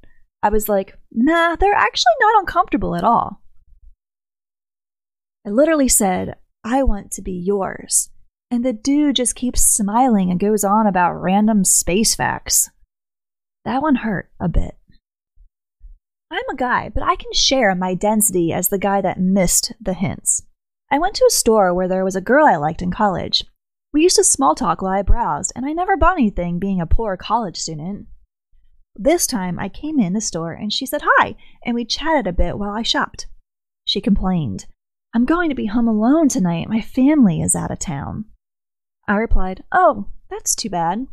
I 0.42 0.50
was 0.50 0.68
like, 0.68 0.98
Nah, 1.12 1.56
they're 1.56 1.74
actually 1.74 2.14
not 2.20 2.40
uncomfortable 2.40 2.96
at 2.96 3.04
all. 3.04 3.42
I 5.46 5.50
literally 5.50 5.88
said, 5.88 6.36
I 6.64 6.84
want 6.84 7.12
to 7.12 7.22
be 7.22 7.32
yours. 7.32 8.10
And 8.50 8.66
the 8.66 8.74
dude 8.74 9.18
just 9.18 9.36
keeps 9.36 9.62
smiling 9.62 10.32
and 10.32 10.40
goes 10.40 10.64
on 10.64 10.88
about 10.88 11.22
random 11.22 11.64
space 11.64 12.16
facts. 12.16 12.70
That 13.66 13.82
one 13.82 13.96
hurt 13.96 14.32
a 14.40 14.48
bit. 14.48 14.78
I'm 16.32 16.50
a 16.52 16.56
guy, 16.56 16.90
but 16.90 17.04
I 17.04 17.16
can 17.16 17.34
share 17.34 17.74
my 17.76 17.94
density 17.94 18.52
as 18.52 18.70
the 18.70 18.80
guy 18.80 19.02
that 19.02 19.20
missed 19.20 19.74
the 19.80 19.94
hints. 19.94 20.44
I 20.92 21.00
went 21.00 21.16
to 21.16 21.26
a 21.26 21.34
store 21.34 21.74
where 21.74 21.88
there 21.88 22.04
was 22.04 22.16
a 22.16 22.22
girl 22.22 22.46
I 22.46 22.56
liked 22.56 22.82
in 22.82 22.92
college. 22.92 23.46
We 23.98 24.04
used 24.04 24.18
to 24.18 24.24
small 24.24 24.54
talk 24.54 24.84
while 24.84 24.92
I 24.92 25.02
browsed, 25.02 25.54
and 25.56 25.66
I 25.66 25.74
never 25.74 25.98
bought 25.98 26.20
anything 26.20 26.60
being 26.60 26.80
a 26.80 26.86
poor 26.86 27.18
college 27.18 27.58
student. 27.58 28.06
This 28.96 29.26
time 29.26 29.58
I 29.58 29.70
came 29.70 30.00
in 30.00 30.14
the 30.14 30.22
store 30.22 30.52
and 30.52 30.72
she 30.72 30.86
said 30.86 31.02
hi, 31.04 31.36
and 31.66 31.74
we 31.74 31.84
chatted 31.84 32.28
a 32.28 32.32
bit 32.32 32.60
while 32.60 32.70
I 32.70 32.84
shopped. 32.84 33.26
She 33.86 34.00
complained, 34.00 34.68
I'm 35.16 35.26
going 35.26 35.50
to 35.50 35.56
be 35.56 35.66
home 35.66 35.88
alone 35.88 36.30
tonight. 36.30 36.70
My 36.70 36.80
family 36.80 37.42
is 37.42 37.56
out 37.56 37.72
of 37.72 37.80
town. 37.80 38.26
I 39.08 39.16
replied, 39.16 39.64
Oh, 39.72 40.06
that's 40.30 40.54
too 40.54 40.70
bad. 40.70 41.08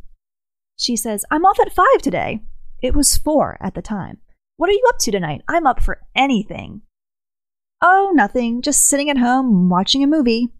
She 0.77 0.95
says, 0.95 1.25
I'm 1.31 1.47
off 1.47 1.59
at 1.61 1.73
five 1.73 2.03
today. 2.03 2.43
It 2.83 2.95
was 2.95 3.17
four 3.17 3.57
at 3.63 3.75
the 3.75 3.81
time. 3.81 4.19
What 4.59 4.69
are 4.69 4.75
you 4.75 4.85
up 4.91 4.99
to 4.99 5.11
tonight? 5.11 5.41
I'm 5.49 5.67
up 5.67 5.83
for 5.83 6.03
anything. 6.15 6.83
Oh, 7.81 8.13
nothing. 8.15 8.61
Just 8.61 8.87
sitting 8.87 9.09
at 9.09 9.17
home 9.17 9.71
watching 9.71 10.05
a 10.05 10.07
movie. 10.07 10.51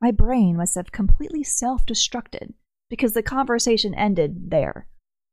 My 0.00 0.10
brain 0.10 0.56
must 0.56 0.74
have 0.74 0.92
completely 0.92 1.42
self 1.42 1.86
destructed 1.86 2.52
because 2.90 3.12
the 3.12 3.22
conversation 3.22 3.94
ended 3.94 4.50
there. 4.50 4.88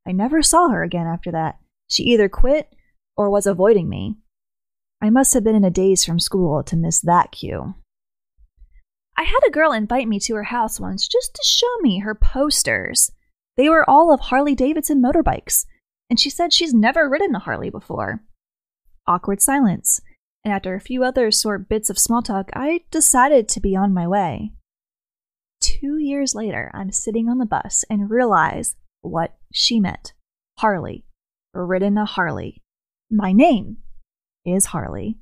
I 0.07 0.11
never 0.11 0.41
saw 0.41 0.69
her 0.69 0.83
again 0.83 1.07
after 1.07 1.31
that. 1.31 1.59
She 1.89 2.03
either 2.03 2.29
quit 2.29 2.73
or 3.15 3.29
was 3.29 3.45
avoiding 3.45 3.89
me. 3.89 4.17
I 5.01 5.09
must 5.09 5.33
have 5.33 5.43
been 5.43 5.55
in 5.55 5.65
a 5.65 5.69
daze 5.69 6.05
from 6.05 6.19
school 6.19 6.63
to 6.63 6.77
miss 6.77 7.01
that 7.01 7.31
cue. 7.31 7.75
I 9.17 9.23
had 9.23 9.41
a 9.45 9.51
girl 9.51 9.71
invite 9.71 10.07
me 10.07 10.19
to 10.21 10.35
her 10.35 10.43
house 10.43 10.79
once 10.79 11.07
just 11.07 11.35
to 11.35 11.43
show 11.45 11.77
me 11.81 11.99
her 11.99 12.15
posters. 12.15 13.11
They 13.57 13.69
were 13.69 13.87
all 13.87 14.13
of 14.13 14.19
Harley 14.19 14.55
Davidson 14.55 15.01
motorbikes, 15.01 15.65
and 16.09 16.19
she 16.19 16.29
said 16.29 16.51
she's 16.51 16.73
never 16.73 17.07
ridden 17.07 17.35
a 17.35 17.39
Harley 17.39 17.69
before. 17.69 18.23
Awkward 19.05 19.41
silence, 19.41 19.99
and 20.43 20.53
after 20.53 20.75
a 20.75 20.81
few 20.81 21.03
other 21.03 21.31
short 21.31 21.69
bits 21.69 21.89
of 21.89 21.97
small 21.97 22.21
talk, 22.21 22.49
I 22.53 22.81
decided 22.91 23.47
to 23.49 23.61
be 23.61 23.75
on 23.75 23.93
my 23.93 24.07
way. 24.07 24.51
Two 25.61 25.97
years 25.97 26.35
later, 26.35 26.69
I'm 26.73 26.91
sitting 26.91 27.29
on 27.29 27.37
the 27.37 27.45
bus 27.45 27.85
and 27.89 28.09
realize 28.09 28.75
what 29.01 29.35
she 29.53 29.79
meant 29.79 30.13
Harley, 30.59 31.05
ridden 31.53 31.97
a 31.97 32.05
Harley. 32.05 32.61
My 33.09 33.31
name 33.31 33.77
is 34.45 34.67
Harley. 34.67 35.17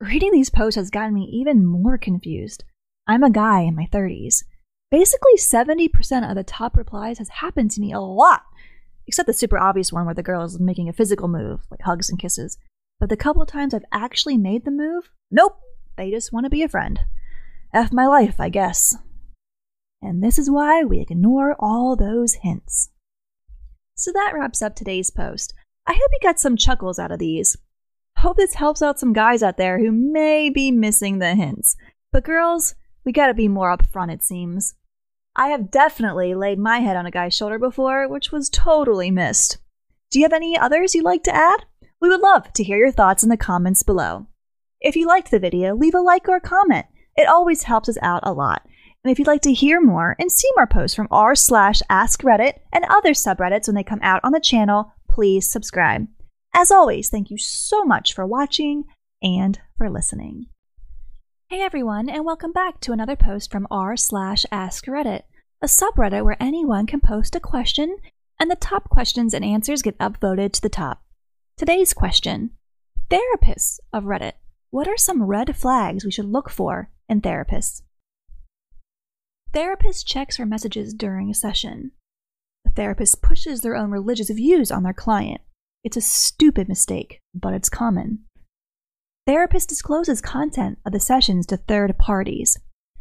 Reading 0.00 0.32
these 0.32 0.50
posts 0.50 0.76
has 0.76 0.90
gotten 0.90 1.14
me 1.14 1.30
even 1.32 1.66
more 1.66 1.98
confused. 1.98 2.64
I'm 3.06 3.22
a 3.22 3.30
guy 3.30 3.60
in 3.60 3.74
my 3.74 3.88
30s. 3.92 4.44
Basically, 4.90 5.36
70% 5.36 6.28
of 6.28 6.36
the 6.36 6.44
top 6.44 6.76
replies 6.76 7.18
has 7.18 7.28
happened 7.28 7.70
to 7.72 7.80
me 7.80 7.92
a 7.92 8.00
lot, 8.00 8.42
except 9.06 9.26
the 9.26 9.32
super 9.32 9.58
obvious 9.58 9.92
one 9.92 10.06
where 10.06 10.14
the 10.14 10.22
girl 10.22 10.44
is 10.44 10.58
making 10.58 10.88
a 10.88 10.92
physical 10.92 11.28
move, 11.28 11.60
like 11.70 11.82
hugs 11.82 12.08
and 12.08 12.18
kisses. 12.18 12.58
But 13.00 13.08
the 13.08 13.16
couple 13.16 13.44
times 13.46 13.74
I've 13.74 13.84
actually 13.92 14.36
made 14.36 14.64
the 14.64 14.70
move, 14.70 15.10
nope, 15.30 15.58
they 15.96 16.10
just 16.10 16.32
want 16.32 16.44
to 16.44 16.50
be 16.50 16.62
a 16.62 16.68
friend. 16.68 17.00
F 17.72 17.92
my 17.92 18.06
life, 18.06 18.40
I 18.40 18.48
guess. 18.48 18.96
And 20.00 20.22
this 20.22 20.38
is 20.38 20.50
why 20.50 20.84
we 20.84 21.00
ignore 21.00 21.56
all 21.58 21.96
those 21.96 22.34
hints. 22.34 22.90
So 23.94 24.12
that 24.12 24.32
wraps 24.34 24.62
up 24.62 24.74
today's 24.74 25.10
post. 25.10 25.54
I 25.86 25.92
hope 25.92 26.10
you 26.12 26.18
got 26.22 26.38
some 26.38 26.56
chuckles 26.56 26.98
out 26.98 27.10
of 27.10 27.18
these. 27.18 27.56
Hope 28.18 28.36
this 28.36 28.54
helps 28.54 28.82
out 28.82 28.98
some 28.98 29.12
guys 29.12 29.42
out 29.42 29.56
there 29.56 29.78
who 29.78 29.92
may 29.92 30.50
be 30.50 30.70
missing 30.70 31.18
the 31.18 31.34
hints. 31.34 31.76
But 32.12 32.24
girls, 32.24 32.74
we 33.04 33.12
gotta 33.12 33.34
be 33.34 33.48
more 33.48 33.76
upfront, 33.76 34.12
it 34.12 34.22
seems. 34.22 34.74
I 35.36 35.48
have 35.48 35.70
definitely 35.70 36.34
laid 36.34 36.58
my 36.58 36.80
head 36.80 36.96
on 36.96 37.06
a 37.06 37.12
guy's 37.12 37.36
shoulder 37.36 37.58
before, 37.58 38.08
which 38.08 38.32
was 38.32 38.50
totally 38.50 39.10
missed. 39.10 39.58
Do 40.10 40.18
you 40.18 40.24
have 40.24 40.32
any 40.32 40.58
others 40.58 40.94
you'd 40.94 41.04
like 41.04 41.22
to 41.24 41.34
add? 41.34 41.64
We 42.00 42.08
would 42.08 42.20
love 42.20 42.52
to 42.52 42.62
hear 42.62 42.78
your 42.78 42.92
thoughts 42.92 43.24
in 43.24 43.28
the 43.28 43.36
comments 43.36 43.82
below. 43.82 44.28
If 44.80 44.94
you 44.94 45.06
liked 45.06 45.32
the 45.32 45.40
video, 45.40 45.74
leave 45.74 45.94
a 45.94 46.00
like 46.00 46.28
or 46.28 46.36
a 46.36 46.40
comment. 46.40 46.86
It 47.16 47.26
always 47.26 47.64
helps 47.64 47.88
us 47.88 47.98
out 48.02 48.20
a 48.22 48.32
lot. 48.32 48.62
And 49.02 49.10
if 49.10 49.18
you'd 49.18 49.26
like 49.26 49.42
to 49.42 49.52
hear 49.52 49.80
more 49.80 50.14
and 50.20 50.30
see 50.30 50.48
more 50.54 50.66
posts 50.66 50.94
from 50.94 51.08
r 51.10 51.34
slash 51.34 51.82
ask 51.90 52.22
Reddit 52.22 52.60
and 52.72 52.84
other 52.88 53.10
subreddits 53.10 53.66
when 53.66 53.74
they 53.74 53.82
come 53.82 53.98
out 54.02 54.20
on 54.22 54.30
the 54.30 54.38
channel, 54.38 54.92
please 55.10 55.50
subscribe. 55.50 56.06
As 56.54 56.70
always, 56.70 57.08
thank 57.08 57.30
you 57.30 57.38
so 57.38 57.84
much 57.84 58.14
for 58.14 58.24
watching 58.24 58.84
and 59.20 59.58
for 59.76 59.90
listening. 59.90 60.46
Hey 61.48 61.62
everyone, 61.62 62.08
and 62.08 62.24
welcome 62.24 62.52
back 62.52 62.78
to 62.82 62.92
another 62.92 63.16
post 63.16 63.50
from 63.50 63.66
r 63.72 63.96
slash 63.96 64.46
ask 64.52 64.86
Reddit, 64.86 65.22
a 65.60 65.66
subreddit 65.66 66.24
where 66.24 66.40
anyone 66.40 66.86
can 66.86 67.00
post 67.00 67.34
a 67.34 67.40
question 67.40 67.96
and 68.38 68.48
the 68.48 68.56
top 68.56 68.88
questions 68.88 69.34
and 69.34 69.44
answers 69.44 69.82
get 69.82 69.98
upvoted 69.98 70.52
to 70.52 70.60
the 70.60 70.68
top. 70.68 71.02
Today's 71.58 71.92
question 71.92 72.50
Therapists 73.10 73.80
of 73.92 74.04
Reddit, 74.04 74.34
what 74.70 74.86
are 74.86 74.96
some 74.96 75.24
red 75.24 75.56
flags 75.56 76.04
we 76.04 76.12
should 76.12 76.30
look 76.30 76.50
for 76.50 76.92
in 77.08 77.20
therapists? 77.20 77.82
Therapist 79.52 80.06
checks 80.06 80.36
for 80.36 80.46
messages 80.46 80.94
during 80.94 81.28
a 81.28 81.34
session. 81.34 81.90
A 82.64 82.70
therapist 82.70 83.22
pushes 83.22 83.60
their 83.62 83.74
own 83.74 83.90
religious 83.90 84.30
views 84.30 84.70
on 84.70 84.84
their 84.84 84.92
client. 84.92 85.40
It's 85.82 85.96
a 85.96 86.00
stupid 86.00 86.68
mistake, 86.68 87.22
but 87.34 87.54
it's 87.54 87.68
common. 87.68 88.20
Therapist 89.26 89.68
discloses 89.68 90.20
content 90.20 90.78
of 90.86 90.92
the 90.92 91.00
sessions 91.00 91.44
to 91.46 91.56
third 91.56 91.98
parties. 91.98 92.56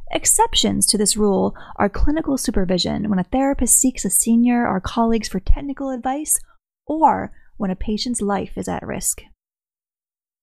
Exceptions 0.10 0.88
to 0.88 0.98
this 0.98 1.16
rule 1.16 1.56
are 1.76 1.90
clinical 1.90 2.40
supervision 2.40 3.08
when 3.08 3.20
a 3.20 3.24
therapist 3.24 3.78
seeks 3.80 4.04
a 4.04 4.10
senior 4.10 4.68
or 4.68 4.82
colleagues 4.82 5.28
for 5.28 5.40
technical 5.40 5.92
advice 5.92 6.40
or 6.88 7.32
when 7.58 7.72
a 7.72 7.76
patient's 7.76 8.22
life 8.22 8.58
is 8.58 8.68
at 8.68 8.86
risk. 8.86 9.22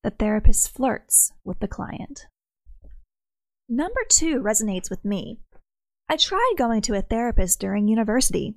The 0.02 0.10
therapist 0.10 0.74
flirts 0.74 1.32
with 1.44 1.60
the 1.60 1.68
client. 1.68 2.26
Number 3.68 4.02
two 4.08 4.40
resonates 4.40 4.90
with 4.90 5.04
me. 5.04 5.40
I 6.08 6.16
tried 6.16 6.54
going 6.58 6.82
to 6.82 6.94
a 6.94 7.02
therapist 7.02 7.60
during 7.60 7.88
university. 7.88 8.56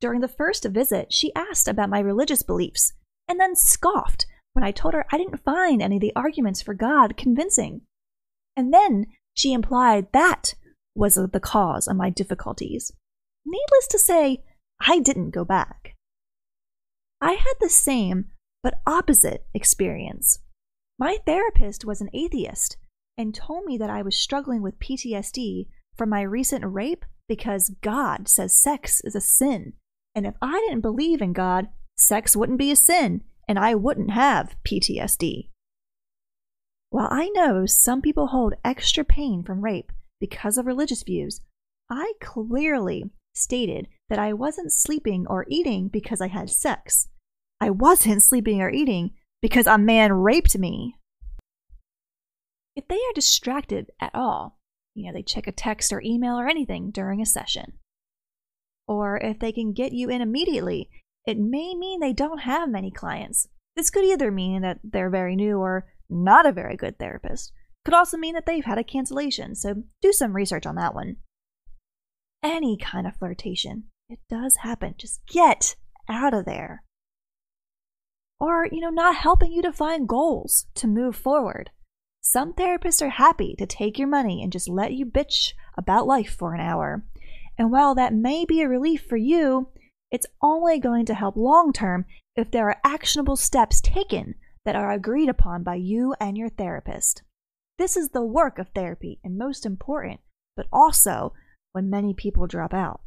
During 0.00 0.20
the 0.20 0.28
first 0.28 0.64
visit, 0.64 1.12
she 1.12 1.34
asked 1.34 1.68
about 1.68 1.90
my 1.90 2.00
religious 2.00 2.42
beliefs 2.42 2.92
and 3.28 3.38
then 3.38 3.54
scoffed 3.54 4.26
when 4.52 4.64
I 4.64 4.72
told 4.72 4.94
her 4.94 5.06
I 5.12 5.18
didn't 5.18 5.44
find 5.44 5.80
any 5.80 5.96
of 5.96 6.00
the 6.00 6.12
arguments 6.16 6.60
for 6.60 6.74
God 6.74 7.16
convincing. 7.16 7.82
And 8.56 8.74
then 8.74 9.06
she 9.34 9.52
implied 9.52 10.08
that 10.12 10.54
was 10.96 11.14
the 11.14 11.40
cause 11.40 11.86
of 11.86 11.96
my 11.96 12.10
difficulties. 12.10 12.90
Needless 13.46 13.86
to 13.90 13.98
say, 13.98 14.42
I 14.80 14.98
didn't 14.98 15.30
go 15.30 15.44
back. 15.44 15.94
I 17.20 17.32
had 17.32 17.54
the 17.60 17.68
same 17.68 18.26
but 18.62 18.80
opposite 18.86 19.46
experience. 19.54 20.40
My 20.98 21.18
therapist 21.26 21.84
was 21.84 22.00
an 22.00 22.10
atheist 22.12 22.76
and 23.16 23.34
told 23.34 23.64
me 23.64 23.76
that 23.78 23.90
I 23.90 24.02
was 24.02 24.16
struggling 24.16 24.62
with 24.62 24.78
PTSD 24.78 25.66
from 25.96 26.08
my 26.08 26.22
recent 26.22 26.64
rape 26.64 27.04
because 27.28 27.74
God 27.82 28.28
says 28.28 28.56
sex 28.56 29.00
is 29.04 29.14
a 29.14 29.20
sin. 29.20 29.74
And 30.14 30.26
if 30.26 30.34
I 30.40 30.64
didn't 30.66 30.80
believe 30.80 31.20
in 31.20 31.32
God, 31.32 31.68
sex 31.96 32.36
wouldn't 32.36 32.58
be 32.58 32.70
a 32.70 32.76
sin 32.76 33.22
and 33.48 33.58
I 33.58 33.74
wouldn't 33.74 34.10
have 34.10 34.56
PTSD. 34.66 35.50
While 36.90 37.08
I 37.10 37.28
know 37.30 37.66
some 37.66 38.00
people 38.00 38.28
hold 38.28 38.54
extra 38.64 39.04
pain 39.04 39.42
from 39.42 39.62
rape 39.62 39.92
because 40.20 40.56
of 40.56 40.66
religious 40.66 41.02
views, 41.02 41.40
I 41.90 42.14
clearly 42.20 43.10
stated 43.34 43.88
that 44.08 44.18
I 44.18 44.32
wasn't 44.32 44.72
sleeping 44.72 45.26
or 45.28 45.46
eating 45.48 45.88
because 45.88 46.20
I 46.20 46.28
had 46.28 46.50
sex. 46.50 47.08
I 47.60 47.70
wasn't 47.70 48.22
sleeping 48.22 48.60
or 48.60 48.70
eating 48.70 49.12
because 49.42 49.66
a 49.66 49.78
man 49.78 50.12
raped 50.12 50.56
me. 50.58 50.96
If 52.76 52.86
they 52.88 52.96
are 52.96 53.14
distracted 53.14 53.90
at 54.00 54.14
all, 54.14 54.58
you 54.94 55.06
know, 55.06 55.12
they 55.12 55.22
check 55.22 55.46
a 55.46 55.52
text 55.52 55.92
or 55.92 56.02
email 56.04 56.38
or 56.38 56.48
anything 56.48 56.90
during 56.90 57.20
a 57.20 57.26
session. 57.26 57.74
Or 58.86 59.18
if 59.18 59.38
they 59.38 59.52
can 59.52 59.72
get 59.72 59.92
you 59.92 60.08
in 60.08 60.22
immediately, 60.22 60.88
it 61.26 61.38
may 61.38 61.74
mean 61.74 62.00
they 62.00 62.12
don't 62.12 62.40
have 62.40 62.70
many 62.70 62.90
clients. 62.90 63.48
This 63.76 63.90
could 63.90 64.04
either 64.04 64.30
mean 64.30 64.62
that 64.62 64.78
they're 64.82 65.10
very 65.10 65.36
new 65.36 65.58
or 65.58 65.86
not 66.08 66.46
a 66.46 66.52
very 66.52 66.76
good 66.76 66.98
therapist. 66.98 67.52
Could 67.84 67.94
also 67.94 68.16
mean 68.16 68.34
that 68.34 68.46
they've 68.46 68.64
had 68.64 68.78
a 68.78 68.84
cancellation, 68.84 69.54
so 69.54 69.82
do 70.00 70.12
some 70.12 70.34
research 70.34 70.66
on 70.66 70.74
that 70.76 70.94
one. 70.94 71.16
Any 72.42 72.76
kind 72.76 73.06
of 73.06 73.16
flirtation. 73.16 73.84
It 74.08 74.20
does 74.30 74.56
happen. 74.62 74.94
Just 74.96 75.20
get 75.26 75.76
out 76.08 76.32
of 76.32 76.46
there. 76.46 76.82
Or, 78.40 78.66
you 78.70 78.80
know, 78.80 78.90
not 78.90 79.16
helping 79.16 79.52
you 79.52 79.60
define 79.60 80.06
goals 80.06 80.66
to 80.76 80.86
move 80.86 81.14
forward. 81.14 81.70
Some 82.22 82.54
therapists 82.54 83.02
are 83.02 83.10
happy 83.10 83.54
to 83.58 83.66
take 83.66 83.98
your 83.98 84.08
money 84.08 84.42
and 84.42 84.52
just 84.52 84.68
let 84.68 84.92
you 84.92 85.04
bitch 85.04 85.52
about 85.76 86.06
life 86.06 86.30
for 86.30 86.54
an 86.54 86.60
hour. 86.60 87.04
And 87.58 87.70
while 87.70 87.94
that 87.96 88.14
may 88.14 88.44
be 88.44 88.62
a 88.62 88.68
relief 88.68 89.04
for 89.08 89.16
you, 89.16 89.68
it's 90.10 90.26
only 90.40 90.78
going 90.78 91.04
to 91.06 91.14
help 91.14 91.36
long 91.36 91.72
term 91.72 92.06
if 92.34 92.50
there 92.50 92.68
are 92.68 92.80
actionable 92.84 93.36
steps 93.36 93.80
taken 93.80 94.36
that 94.64 94.76
are 94.76 94.92
agreed 94.92 95.28
upon 95.28 95.62
by 95.62 95.74
you 95.74 96.14
and 96.20 96.38
your 96.38 96.48
therapist. 96.48 97.22
This 97.78 97.96
is 97.96 98.10
the 98.10 98.24
work 98.24 98.58
of 98.58 98.68
therapy 98.74 99.20
and 99.22 99.36
most 99.36 99.66
important, 99.66 100.20
but 100.56 100.66
also 100.72 101.34
when 101.72 101.90
many 101.90 102.14
people 102.14 102.46
drop 102.46 102.72
out. 102.72 103.00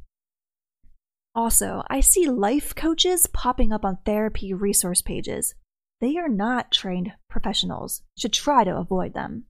Also, 1.34 1.84
I 1.90 2.02
see 2.02 2.28
life 2.28 2.76
coaches 2.76 3.28
popping 3.28 3.72
up 3.72 3.86
on 3.86 4.00
therapy 4.06 4.54
resource 4.54 5.02
pages. 5.02 5.56
They 6.02 6.18
are 6.18 6.28
not 6.28 6.72
trained 6.72 7.14
professionals, 7.30 8.02
should 8.18 8.34
try 8.34 8.64
to 8.64 8.76
avoid 8.76 9.14
them. 9.14 9.46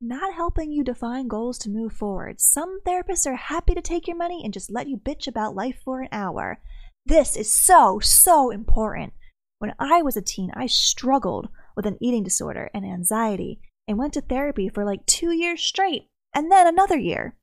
not 0.00 0.34
helping 0.34 0.70
you 0.70 0.84
define 0.84 1.26
goals 1.26 1.58
to 1.58 1.70
move 1.70 1.92
forward. 1.92 2.40
Some 2.40 2.80
therapists 2.82 3.26
are 3.26 3.36
happy 3.36 3.74
to 3.74 3.80
take 3.80 4.06
your 4.06 4.16
money 4.16 4.42
and 4.44 4.52
just 4.52 4.70
let 4.70 4.88
you 4.88 4.96
bitch 4.96 5.26
about 5.26 5.54
life 5.54 5.76
for 5.84 6.02
an 6.02 6.08
hour. 6.12 6.60
This 7.06 7.36
is 7.36 7.52
so, 7.52 7.98
so 8.00 8.50
important. 8.50 9.14
When 9.58 9.74
I 9.78 10.02
was 10.02 10.16
a 10.16 10.22
teen, 10.22 10.50
I 10.54 10.66
struggled 10.66 11.48
with 11.74 11.86
an 11.86 11.96
eating 12.00 12.22
disorder 12.22 12.70
and 12.74 12.84
anxiety 12.84 13.60
and 13.88 13.96
went 13.96 14.12
to 14.14 14.20
therapy 14.20 14.68
for 14.68 14.84
like 14.84 15.06
two 15.06 15.32
years 15.32 15.62
straight 15.62 16.08
and 16.34 16.52
then 16.52 16.66
another 16.66 16.98
year. 16.98 17.36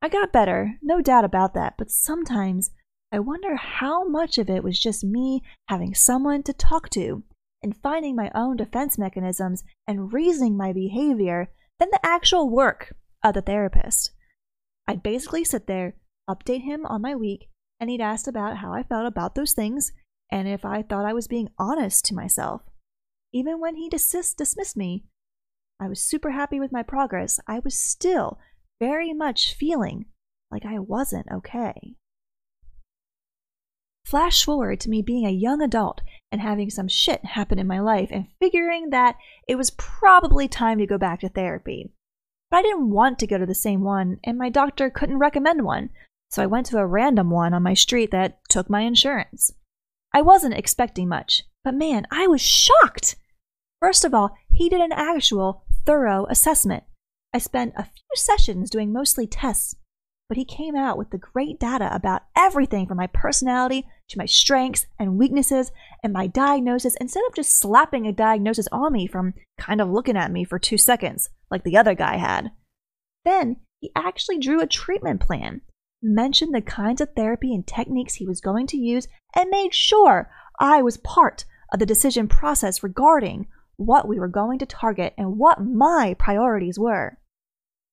I 0.00 0.08
got 0.08 0.32
better, 0.32 0.78
no 0.80 1.00
doubt 1.00 1.24
about 1.24 1.54
that, 1.54 1.74
but 1.76 1.90
sometimes 1.90 2.70
I 3.10 3.18
wonder 3.18 3.56
how 3.56 4.06
much 4.06 4.38
of 4.38 4.48
it 4.50 4.62
was 4.62 4.78
just 4.78 5.02
me 5.02 5.42
having 5.68 5.94
someone 5.94 6.42
to 6.44 6.52
talk 6.52 6.88
to 6.90 7.24
and 7.62 7.76
finding 7.76 8.14
my 8.14 8.30
own 8.34 8.56
defense 8.56 8.98
mechanisms 8.98 9.64
and 9.86 10.12
reasoning 10.12 10.56
my 10.56 10.72
behavior 10.72 11.48
than 11.80 11.88
the 11.90 12.04
actual 12.04 12.48
work 12.48 12.94
of 13.24 13.34
the 13.34 13.42
therapist. 13.42 14.12
I'd 14.86 15.02
basically 15.02 15.44
sit 15.44 15.66
there, 15.66 15.94
update 16.28 16.62
him 16.62 16.86
on 16.86 17.02
my 17.02 17.14
week, 17.14 17.48
and 17.80 17.90
he'd 17.90 18.00
ask 18.00 18.26
about 18.26 18.58
how 18.58 18.72
I 18.72 18.82
felt 18.82 19.06
about 19.06 19.34
those 19.34 19.52
things 19.52 19.92
and 20.30 20.46
if 20.46 20.64
I 20.64 20.82
thought 20.82 21.06
I 21.06 21.12
was 21.12 21.28
being 21.28 21.48
honest 21.58 22.04
to 22.06 22.14
myself. 22.14 22.62
Even 23.32 23.60
when 23.60 23.76
he 23.76 23.88
dismiss- 23.88 24.34
dismissed 24.34 24.76
me, 24.76 25.04
I 25.80 25.88
was 25.88 26.00
super 26.00 26.32
happy 26.32 26.60
with 26.60 26.72
my 26.72 26.82
progress. 26.82 27.40
I 27.46 27.60
was 27.60 27.76
still 27.76 28.38
very 28.80 29.12
much 29.12 29.54
feeling 29.54 30.06
like 30.50 30.64
I 30.64 30.78
wasn't 30.78 31.26
okay. 31.32 31.96
Flash 34.04 34.44
forward 34.44 34.80
to 34.80 34.90
me 34.90 35.02
being 35.02 35.26
a 35.26 35.30
young 35.30 35.60
adult 35.60 36.00
and 36.32 36.40
having 36.40 36.70
some 36.70 36.88
shit 36.88 37.24
happen 37.24 37.58
in 37.58 37.66
my 37.66 37.78
life 37.78 38.08
and 38.10 38.26
figuring 38.40 38.90
that 38.90 39.16
it 39.46 39.56
was 39.56 39.70
probably 39.70 40.48
time 40.48 40.78
to 40.78 40.86
go 40.86 40.96
back 40.96 41.20
to 41.20 41.28
therapy. 41.28 41.92
But 42.50 42.58
I 42.58 42.62
didn't 42.62 42.90
want 42.90 43.18
to 43.18 43.26
go 43.26 43.36
to 43.36 43.44
the 43.44 43.54
same 43.54 43.82
one, 43.82 44.18
and 44.24 44.38
my 44.38 44.48
doctor 44.48 44.88
couldn't 44.88 45.18
recommend 45.18 45.62
one, 45.62 45.90
so 46.30 46.42
I 46.42 46.46
went 46.46 46.66
to 46.66 46.78
a 46.78 46.86
random 46.86 47.30
one 47.30 47.52
on 47.52 47.62
my 47.62 47.74
street 47.74 48.10
that 48.12 48.40
took 48.48 48.70
my 48.70 48.80
insurance. 48.80 49.52
I 50.14 50.22
wasn't 50.22 50.54
expecting 50.54 51.08
much, 51.08 51.42
but 51.62 51.74
man, 51.74 52.06
I 52.10 52.26
was 52.26 52.40
shocked! 52.40 53.16
First 53.80 54.06
of 54.06 54.14
all, 54.14 54.34
he 54.50 54.70
did 54.70 54.80
an 54.80 54.92
actual, 54.92 55.64
thorough 55.84 56.26
assessment. 56.30 56.84
I 57.32 57.38
spent 57.38 57.74
a 57.76 57.84
few 57.84 58.06
sessions 58.14 58.70
doing 58.70 58.92
mostly 58.92 59.26
tests, 59.26 59.74
but 60.28 60.38
he 60.38 60.44
came 60.44 60.74
out 60.74 60.96
with 60.96 61.10
the 61.10 61.18
great 61.18 61.60
data 61.60 61.94
about 61.94 62.22
everything 62.36 62.86
from 62.86 62.96
my 62.96 63.06
personality 63.06 63.86
to 64.08 64.18
my 64.18 64.26
strengths 64.26 64.86
and 64.98 65.18
weaknesses 65.18 65.70
and 66.02 66.12
my 66.12 66.26
diagnosis 66.26 66.96
instead 67.00 67.22
of 67.28 67.34
just 67.34 67.58
slapping 67.58 68.06
a 68.06 68.12
diagnosis 68.12 68.68
on 68.72 68.92
me 68.92 69.06
from 69.06 69.34
kind 69.58 69.80
of 69.80 69.90
looking 69.90 70.16
at 70.16 70.32
me 70.32 70.44
for 70.44 70.58
two 70.58 70.78
seconds, 70.78 71.28
like 71.50 71.64
the 71.64 71.76
other 71.76 71.94
guy 71.94 72.16
had. 72.16 72.50
Then 73.24 73.56
he 73.80 73.90
actually 73.94 74.38
drew 74.38 74.60
a 74.60 74.66
treatment 74.66 75.20
plan, 75.20 75.60
mentioned 76.02 76.54
the 76.54 76.62
kinds 76.62 77.00
of 77.00 77.10
therapy 77.14 77.54
and 77.54 77.66
techniques 77.66 78.14
he 78.14 78.26
was 78.26 78.40
going 78.40 78.66
to 78.68 78.78
use, 78.78 79.06
and 79.34 79.50
made 79.50 79.74
sure 79.74 80.30
I 80.58 80.82
was 80.82 80.96
part 80.96 81.44
of 81.72 81.78
the 81.78 81.86
decision 81.86 82.26
process 82.26 82.82
regarding 82.82 83.46
what 83.78 84.06
we 84.06 84.18
were 84.18 84.28
going 84.28 84.58
to 84.58 84.66
target 84.66 85.14
and 85.16 85.38
what 85.38 85.64
my 85.64 86.14
priorities 86.18 86.78
were. 86.78 87.18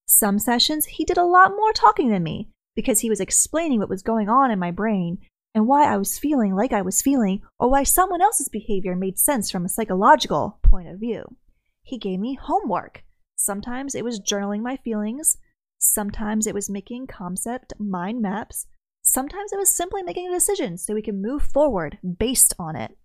Some 0.08 0.40
sessions, 0.40 0.86
he 0.86 1.06
did 1.06 1.18
a 1.18 1.24
lot 1.24 1.52
more 1.52 1.72
talking 1.72 2.10
than 2.10 2.24
me 2.24 2.50
because 2.76 3.00
he 3.00 3.10
was 3.10 3.22
explaining 3.22 3.80
what 3.80 3.90
was 3.90 4.04
going 4.04 4.28
on 4.28 4.52
in 4.52 4.60
my 4.60 4.72
brain 4.72 5.20
and 5.54 5.68
why 5.68 5.86
I 5.86 5.96
was 5.96 6.20
feeling 6.20 6.54
like 6.54 6.74
I 6.74 6.82
was 6.82 7.02
feeling, 7.02 7.42
or 7.58 7.72
why 7.72 7.84
someone 7.84 8.22
else's 8.22 8.50
behavior 8.50 8.94
made 8.94 9.18
sense 9.18 9.50
from 9.50 9.64
a 9.64 9.70
psychological 9.70 10.60
point 10.62 10.90
of 10.90 11.00
view. 11.00 11.38
He 11.82 11.98
gave 11.98 12.20
me 12.20 12.38
homework. 12.40 13.06
Sometimes 13.38 13.96
it 13.96 14.04
was 14.04 14.20
journaling 14.20 14.62
my 14.62 14.76
feelings, 14.76 15.38
sometimes 15.78 16.46
it 16.46 16.54
was 16.54 16.70
making 16.70 17.08
concept 17.08 17.74
mind 17.80 18.22
maps, 18.22 18.68
sometimes 19.02 19.54
it 19.54 19.58
was 19.58 19.70
simply 19.70 20.04
making 20.04 20.28
a 20.28 20.34
decision 20.34 20.78
so 20.78 20.94
we 20.94 21.02
could 21.02 21.16
move 21.16 21.44
forward 21.44 22.00
based 22.18 22.54
on 22.60 22.76
it. 22.76 22.98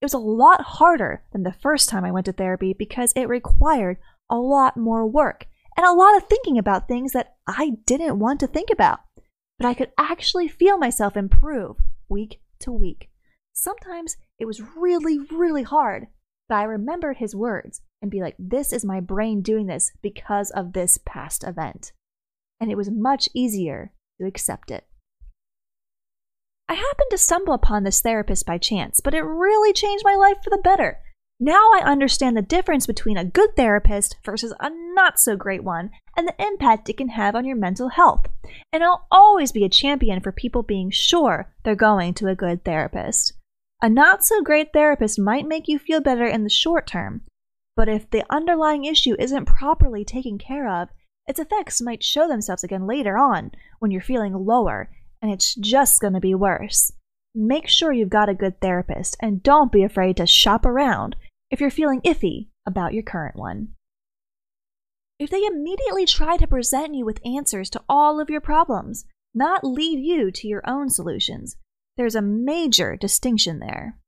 It 0.00 0.04
was 0.04 0.14
a 0.14 0.18
lot 0.18 0.60
harder 0.60 1.22
than 1.32 1.42
the 1.42 1.52
first 1.52 1.88
time 1.88 2.04
I 2.04 2.12
went 2.12 2.26
to 2.26 2.32
therapy 2.32 2.72
because 2.72 3.12
it 3.16 3.28
required 3.28 3.98
a 4.28 4.36
lot 4.36 4.76
more 4.76 5.06
work 5.06 5.46
and 5.76 5.86
a 5.86 5.92
lot 5.92 6.16
of 6.16 6.24
thinking 6.24 6.58
about 6.58 6.88
things 6.88 7.12
that 7.12 7.36
I 7.46 7.72
didn't 7.86 8.18
want 8.18 8.40
to 8.40 8.46
think 8.46 8.70
about 8.70 9.00
but 9.58 9.66
I 9.66 9.74
could 9.74 9.90
actually 9.98 10.48
feel 10.48 10.78
myself 10.78 11.16
improve 11.16 11.76
week 12.08 12.40
to 12.60 12.72
week. 12.72 13.10
Sometimes 13.52 14.16
it 14.38 14.44
was 14.44 14.60
really, 14.76 15.18
really 15.18 15.62
hard, 15.62 16.08
but 16.48 16.56
I 16.56 16.64
remembered 16.64 17.16
his 17.16 17.34
words 17.34 17.80
and 18.02 18.10
be 18.10 18.20
like, 18.20 18.36
this 18.38 18.72
is 18.72 18.84
my 18.84 19.00
brain 19.00 19.40
doing 19.40 19.66
this 19.66 19.92
because 20.02 20.50
of 20.50 20.72
this 20.72 20.98
past 21.04 21.42
event. 21.42 21.92
And 22.60 22.70
it 22.70 22.76
was 22.76 22.90
much 22.90 23.28
easier 23.34 23.92
to 24.20 24.26
accept 24.26 24.70
it. 24.70 24.86
I 26.68 26.74
happened 26.74 27.10
to 27.10 27.18
stumble 27.18 27.54
upon 27.54 27.84
this 27.84 28.00
therapist 28.00 28.44
by 28.44 28.58
chance, 28.58 29.00
but 29.00 29.14
it 29.14 29.22
really 29.22 29.72
changed 29.72 30.04
my 30.04 30.16
life 30.16 30.38
for 30.42 30.50
the 30.50 30.58
better. 30.58 30.98
Now 31.38 31.70
I 31.74 31.82
understand 31.84 32.36
the 32.36 32.42
difference 32.42 32.86
between 32.86 33.16
a 33.16 33.24
good 33.24 33.54
therapist 33.56 34.16
versus 34.24 34.54
a 34.58 34.70
not 34.70 35.20
so 35.20 35.36
great 35.36 35.62
one 35.62 35.90
and 36.16 36.26
the 36.26 36.34
impact 36.42 36.88
it 36.88 36.96
can 36.96 37.10
have 37.10 37.36
on 37.36 37.44
your 37.44 37.56
mental 37.56 37.90
health. 37.90 38.26
And 38.72 38.82
I'll 38.82 39.06
always 39.12 39.52
be 39.52 39.64
a 39.64 39.68
champion 39.68 40.20
for 40.20 40.32
people 40.32 40.62
being 40.62 40.90
sure 40.90 41.52
they're 41.62 41.74
going 41.74 42.14
to 42.14 42.28
a 42.28 42.34
good 42.34 42.64
therapist. 42.64 43.34
A 43.82 43.90
not 43.90 44.24
so 44.24 44.42
great 44.42 44.72
therapist 44.72 45.18
might 45.18 45.46
make 45.46 45.68
you 45.68 45.78
feel 45.78 46.00
better 46.00 46.24
in 46.24 46.42
the 46.42 46.50
short 46.50 46.86
term, 46.86 47.20
but 47.76 47.88
if 47.88 48.10
the 48.10 48.24
underlying 48.30 48.86
issue 48.86 49.14
isn't 49.18 49.44
properly 49.44 50.04
taken 50.04 50.38
care 50.38 50.66
of, 50.68 50.88
its 51.28 51.38
effects 51.38 51.82
might 51.82 52.02
show 52.02 52.26
themselves 52.26 52.64
again 52.64 52.86
later 52.86 53.18
on 53.18 53.50
when 53.78 53.90
you're 53.90 54.00
feeling 54.00 54.32
lower, 54.32 54.90
and 55.20 55.30
it's 55.30 55.54
just 55.54 56.00
going 56.00 56.14
to 56.14 56.20
be 56.20 56.34
worse. 56.34 56.92
Make 57.34 57.68
sure 57.68 57.92
you've 57.92 58.08
got 58.08 58.28
a 58.28 58.34
good 58.34 58.60
therapist 58.60 59.16
and 59.20 59.42
don't 59.42 59.72
be 59.72 59.82
afraid 59.82 60.16
to 60.16 60.26
shop 60.26 60.64
around 60.64 61.16
if 61.50 61.60
you're 61.60 61.70
feeling 61.70 62.00
iffy 62.00 62.48
about 62.66 62.94
your 62.94 63.02
current 63.02 63.36
one. 63.36 63.68
If 65.18 65.30
they 65.30 65.44
immediately 65.44 66.06
try 66.06 66.36
to 66.36 66.46
present 66.46 66.94
you 66.94 67.04
with 67.04 67.24
answers 67.24 67.70
to 67.70 67.82
all 67.88 68.20
of 68.20 68.28
your 68.28 68.40
problems, 68.40 69.06
not 69.34 69.64
lead 69.64 69.98
you 69.98 70.30
to 70.30 70.48
your 70.48 70.62
own 70.68 70.90
solutions, 70.90 71.56
there's 71.96 72.14
a 72.14 72.22
major 72.22 72.96
distinction 72.96 73.58
there. 73.58 73.98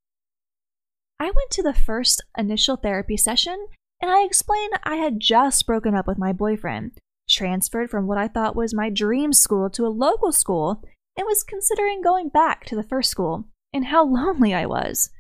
I 1.20 1.26
went 1.26 1.50
to 1.52 1.62
the 1.62 1.74
first 1.74 2.22
initial 2.36 2.76
therapy 2.76 3.16
session 3.16 3.66
and 4.00 4.10
I 4.10 4.24
explained 4.24 4.72
I 4.84 4.96
had 4.96 5.20
just 5.20 5.66
broken 5.66 5.94
up 5.94 6.06
with 6.06 6.18
my 6.18 6.32
boyfriend, 6.32 6.92
transferred 7.28 7.90
from 7.90 8.06
what 8.06 8.18
I 8.18 8.28
thought 8.28 8.54
was 8.54 8.72
my 8.72 8.90
dream 8.90 9.32
school 9.32 9.68
to 9.70 9.86
a 9.86 9.88
local 9.88 10.30
school, 10.30 10.84
and 11.18 11.26
was 11.26 11.42
considering 11.42 12.00
going 12.00 12.28
back 12.28 12.64
to 12.64 12.76
the 12.76 12.82
first 12.84 13.10
school, 13.10 13.44
and 13.72 13.86
how 13.86 14.06
lonely 14.06 14.54
I 14.54 14.66
was. 14.66 15.10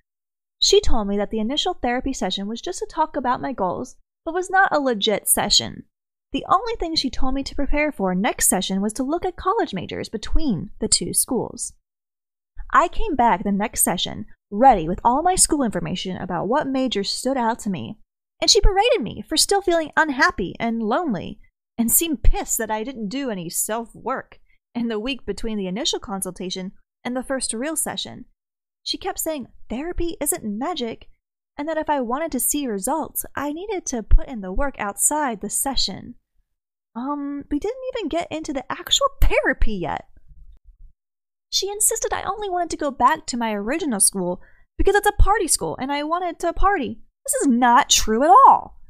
She 0.62 0.80
told 0.80 1.08
me 1.08 1.16
that 1.16 1.30
the 1.30 1.40
initial 1.40 1.74
therapy 1.74 2.12
session 2.12 2.46
was 2.46 2.60
just 2.60 2.78
to 2.78 2.86
talk 2.88 3.16
about 3.16 3.40
my 3.40 3.52
goals, 3.52 3.96
but 4.24 4.32
was 4.32 4.48
not 4.48 4.70
a 4.70 4.78
legit 4.78 5.26
session. 5.26 5.84
The 6.30 6.46
only 6.48 6.76
thing 6.76 6.94
she 6.94 7.10
told 7.10 7.34
me 7.34 7.42
to 7.42 7.54
prepare 7.54 7.90
for 7.90 8.14
next 8.14 8.48
session 8.48 8.80
was 8.80 8.92
to 8.94 9.02
look 9.02 9.24
at 9.24 9.36
college 9.36 9.74
majors 9.74 10.08
between 10.08 10.70
the 10.78 10.86
two 10.86 11.12
schools. 11.12 11.72
I 12.72 12.86
came 12.86 13.16
back 13.16 13.42
the 13.42 13.50
next 13.50 13.82
session 13.82 14.26
ready 14.52 14.86
with 14.88 15.00
all 15.02 15.22
my 15.22 15.34
school 15.34 15.64
information 15.64 16.16
about 16.16 16.46
what 16.46 16.68
majors 16.68 17.10
stood 17.10 17.36
out 17.36 17.58
to 17.60 17.70
me, 17.70 17.98
and 18.40 18.48
she 18.48 18.60
berated 18.60 19.02
me 19.02 19.24
for 19.28 19.36
still 19.36 19.62
feeling 19.62 19.90
unhappy 19.96 20.54
and 20.60 20.80
lonely, 20.80 21.40
and 21.76 21.90
seemed 21.90 22.22
pissed 22.22 22.56
that 22.58 22.70
I 22.70 22.84
didn't 22.84 23.08
do 23.08 23.30
any 23.30 23.50
self 23.50 23.92
work 23.96 24.38
in 24.78 24.88
the 24.88 24.98
week 24.98 25.26
between 25.26 25.58
the 25.58 25.66
initial 25.66 25.98
consultation 25.98 26.72
and 27.04 27.16
the 27.16 27.22
first 27.22 27.52
real 27.52 27.76
session, 27.76 28.26
she 28.82 28.96
kept 28.96 29.20
saying 29.20 29.48
therapy 29.68 30.16
isn't 30.20 30.44
magic, 30.44 31.08
and 31.56 31.68
that 31.68 31.76
if 31.76 31.90
I 31.90 32.00
wanted 32.00 32.32
to 32.32 32.40
see 32.40 32.66
results, 32.66 33.24
I 33.34 33.52
needed 33.52 33.84
to 33.86 34.02
put 34.02 34.28
in 34.28 34.40
the 34.40 34.52
work 34.52 34.76
outside 34.78 35.40
the 35.40 35.50
session. 35.50 36.14
Um, 36.94 37.44
we 37.50 37.58
didn't 37.58 37.82
even 37.94 38.08
get 38.08 38.28
into 38.30 38.52
the 38.52 38.64
actual 38.70 39.08
therapy 39.20 39.74
yet. 39.74 40.06
She 41.50 41.68
insisted 41.70 42.12
I 42.12 42.22
only 42.22 42.48
wanted 42.48 42.70
to 42.70 42.76
go 42.76 42.90
back 42.90 43.26
to 43.26 43.36
my 43.36 43.52
original 43.52 44.00
school 44.00 44.40
because 44.76 44.94
it's 44.94 45.08
a 45.08 45.22
party 45.22 45.48
school 45.48 45.76
and 45.80 45.90
I 45.90 46.02
wanted 46.02 46.38
to 46.40 46.52
party. 46.52 47.00
This 47.24 47.34
is 47.42 47.46
not 47.46 47.90
true 47.90 48.22
at 48.22 48.30
all. 48.30 48.80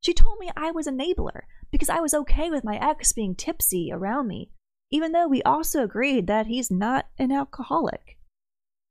She 0.00 0.14
told 0.14 0.38
me 0.38 0.50
I 0.56 0.70
was 0.70 0.86
enabler 0.86 1.42
because 1.70 1.88
I 1.88 2.00
was 2.00 2.14
okay 2.14 2.50
with 2.50 2.64
my 2.64 2.76
ex 2.76 3.12
being 3.12 3.34
tipsy 3.34 3.90
around 3.92 4.28
me, 4.28 4.50
even 4.90 5.12
though 5.12 5.28
we 5.28 5.42
also 5.42 5.82
agreed 5.82 6.26
that 6.26 6.46
he's 6.46 6.70
not 6.70 7.06
an 7.18 7.30
alcoholic. 7.30 8.18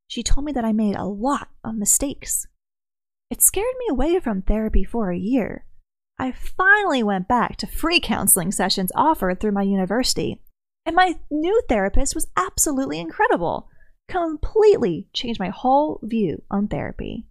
She 0.08 0.24
told 0.24 0.46
me 0.46 0.52
that 0.54 0.66
I 0.66 0.72
made 0.72 0.96
a 0.96 1.06
lot 1.06 1.50
of 1.64 1.76
mistakes. 1.76 2.48
It 3.30 3.42
scared 3.42 3.76
me 3.80 3.86
away 3.90 4.20
from 4.20 4.42
therapy 4.42 4.84
for 4.84 5.12
a 5.12 5.18
year. 5.18 5.66
I 6.18 6.32
finally 6.32 7.04
went 7.04 7.28
back 7.28 7.58
to 7.58 7.68
free 7.68 8.00
counseling 8.00 8.52
sessions 8.52 8.92
offered 8.96 9.40
through 9.40 9.52
my 9.52 9.62
university, 9.62 10.42
and 10.86 10.96
my 10.96 11.16
new 11.30 11.62
therapist 11.70 12.16
was 12.16 12.28
absolutely 12.36 13.00
incredible. 13.00 13.70
Completely 14.08 15.08
changed 15.14 15.40
my 15.40 15.50
whole 15.50 16.00
view 16.02 16.42
on 16.50 16.68
therapy. 16.68 17.26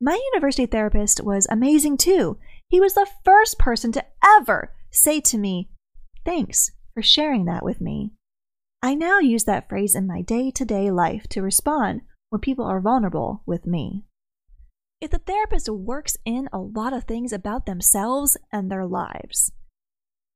My 0.00 0.18
university 0.32 0.66
therapist 0.66 1.22
was 1.22 1.46
amazing 1.50 1.98
too, 1.98 2.38
He 2.68 2.80
was 2.80 2.94
the 2.94 3.08
first 3.24 3.58
person 3.58 3.90
to 3.92 4.04
ever 4.24 4.72
say 4.92 5.20
to 5.22 5.36
me, 5.36 5.70
Thanks 6.24 6.70
for 7.00 7.04
sharing 7.04 7.46
that 7.46 7.64
with 7.64 7.80
me. 7.80 8.10
I 8.82 8.94
now 8.94 9.20
use 9.20 9.44
that 9.44 9.70
phrase 9.70 9.94
in 9.94 10.06
my 10.06 10.20
day 10.20 10.50
to 10.50 10.66
day 10.66 10.90
life 10.90 11.26
to 11.30 11.40
respond 11.40 12.02
when 12.28 12.42
people 12.42 12.66
are 12.66 12.78
vulnerable 12.78 13.42
with 13.46 13.66
me. 13.66 14.04
If 15.00 15.10
the 15.10 15.18
therapist 15.18 15.70
works 15.70 16.18
in 16.26 16.50
a 16.52 16.58
lot 16.58 16.92
of 16.92 17.04
things 17.04 17.32
about 17.32 17.64
themselves 17.64 18.36
and 18.52 18.70
their 18.70 18.84
lives. 18.84 19.50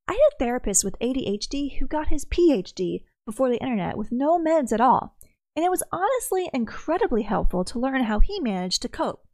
I 0.08 0.12
had 0.12 0.20
a 0.32 0.38
therapist 0.38 0.84
with 0.84 0.98
ADHD 1.02 1.78
who 1.78 1.86
got 1.86 2.08
his 2.08 2.24
PhD 2.24 3.02
before 3.26 3.50
the 3.50 3.60
internet 3.62 3.98
with 3.98 4.10
no 4.10 4.38
meds 4.38 4.72
at 4.72 4.80
all, 4.80 5.18
and 5.54 5.66
it 5.66 5.70
was 5.70 5.82
honestly 5.92 6.48
incredibly 6.54 7.24
helpful 7.24 7.62
to 7.64 7.78
learn 7.78 8.04
how 8.04 8.20
he 8.20 8.40
managed 8.40 8.80
to 8.80 8.88
cope. 8.88 9.26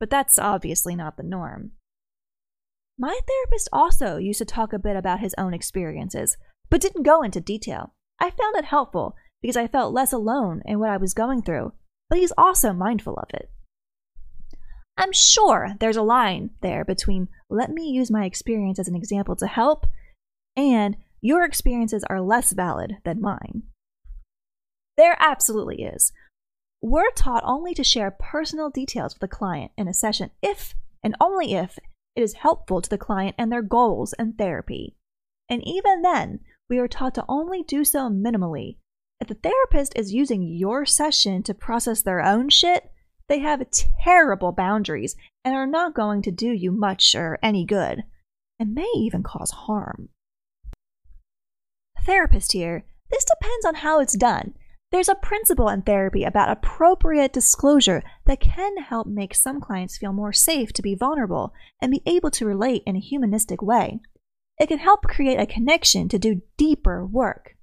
But 0.00 0.10
that's 0.10 0.36
obviously 0.36 0.96
not 0.96 1.16
the 1.16 1.22
norm. 1.22 1.74
My 2.98 3.18
therapist 3.26 3.68
also 3.72 4.16
used 4.16 4.38
to 4.38 4.44
talk 4.44 4.72
a 4.72 4.80
bit 4.80 4.96
about 4.96 5.20
his 5.20 5.34
own 5.38 5.54
experiences, 5.54 6.36
but 6.72 6.80
didn't 6.80 7.02
go 7.02 7.22
into 7.22 7.38
detail. 7.38 7.92
I 8.18 8.30
found 8.30 8.56
it 8.56 8.64
helpful 8.64 9.14
because 9.42 9.58
I 9.58 9.66
felt 9.66 9.92
less 9.92 10.10
alone 10.10 10.62
in 10.64 10.78
what 10.78 10.88
I 10.88 10.96
was 10.96 11.12
going 11.12 11.42
through, 11.42 11.74
but 12.08 12.18
he's 12.18 12.32
also 12.38 12.72
mindful 12.72 13.14
of 13.18 13.28
it. 13.34 13.50
I'm 14.96 15.12
sure 15.12 15.74
there's 15.80 15.98
a 15.98 16.02
line 16.02 16.48
there 16.62 16.82
between 16.82 17.28
let 17.50 17.70
me 17.70 17.90
use 17.90 18.10
my 18.10 18.24
experience 18.24 18.78
as 18.78 18.88
an 18.88 18.96
example 18.96 19.36
to 19.36 19.46
help 19.46 19.86
and 20.56 20.96
your 21.20 21.44
experiences 21.44 22.04
are 22.08 22.22
less 22.22 22.54
valid 22.54 22.96
than 23.04 23.20
mine. 23.20 23.64
There 24.96 25.16
absolutely 25.20 25.82
is. 25.82 26.10
We're 26.80 27.10
taught 27.10 27.44
only 27.44 27.74
to 27.74 27.84
share 27.84 28.10
personal 28.10 28.70
details 28.70 29.12
with 29.12 29.20
the 29.20 29.36
client 29.36 29.72
in 29.76 29.88
a 29.88 29.94
session 29.94 30.30
if 30.40 30.74
and 31.04 31.16
only 31.20 31.52
if 31.52 31.78
it 32.16 32.22
is 32.22 32.32
helpful 32.32 32.80
to 32.80 32.88
the 32.88 32.96
client 32.96 33.36
and 33.38 33.52
their 33.52 33.60
goals 33.60 34.14
and 34.14 34.38
therapy. 34.38 34.96
And 35.50 35.62
even 35.68 36.00
then, 36.00 36.40
we 36.72 36.78
are 36.78 36.88
taught 36.88 37.14
to 37.14 37.24
only 37.28 37.62
do 37.62 37.84
so 37.84 38.08
minimally. 38.08 38.78
If 39.20 39.28
the 39.28 39.34
therapist 39.34 39.92
is 39.94 40.14
using 40.14 40.42
your 40.42 40.86
session 40.86 41.42
to 41.42 41.52
process 41.52 42.00
their 42.00 42.22
own 42.22 42.48
shit, 42.48 42.90
they 43.28 43.40
have 43.40 43.70
terrible 44.02 44.52
boundaries 44.52 45.14
and 45.44 45.54
are 45.54 45.66
not 45.66 45.94
going 45.94 46.22
to 46.22 46.30
do 46.30 46.50
you 46.50 46.72
much 46.72 47.14
or 47.14 47.38
any 47.42 47.66
good, 47.66 48.04
and 48.58 48.74
may 48.74 48.90
even 48.96 49.22
cause 49.22 49.50
harm. 49.50 50.08
Therapist 52.06 52.52
here, 52.52 52.86
this 53.10 53.26
depends 53.26 53.66
on 53.66 53.74
how 53.74 54.00
it's 54.00 54.16
done. 54.16 54.54
There's 54.92 55.10
a 55.10 55.14
principle 55.14 55.68
in 55.68 55.82
therapy 55.82 56.24
about 56.24 56.48
appropriate 56.48 57.34
disclosure 57.34 58.02
that 58.24 58.40
can 58.40 58.78
help 58.78 59.06
make 59.06 59.34
some 59.34 59.60
clients 59.60 59.98
feel 59.98 60.14
more 60.14 60.32
safe 60.32 60.72
to 60.72 60.80
be 60.80 60.94
vulnerable 60.94 61.52
and 61.82 61.90
be 61.90 62.00
able 62.06 62.30
to 62.30 62.46
relate 62.46 62.82
in 62.86 62.96
a 62.96 63.00
humanistic 63.00 63.60
way. 63.60 64.00
It 64.62 64.68
can 64.68 64.78
help 64.78 65.02
create 65.02 65.40
a 65.40 65.46
connection 65.46 66.08
to 66.08 66.20
do 66.20 66.42
deeper 66.56 67.04
work. 67.04 67.56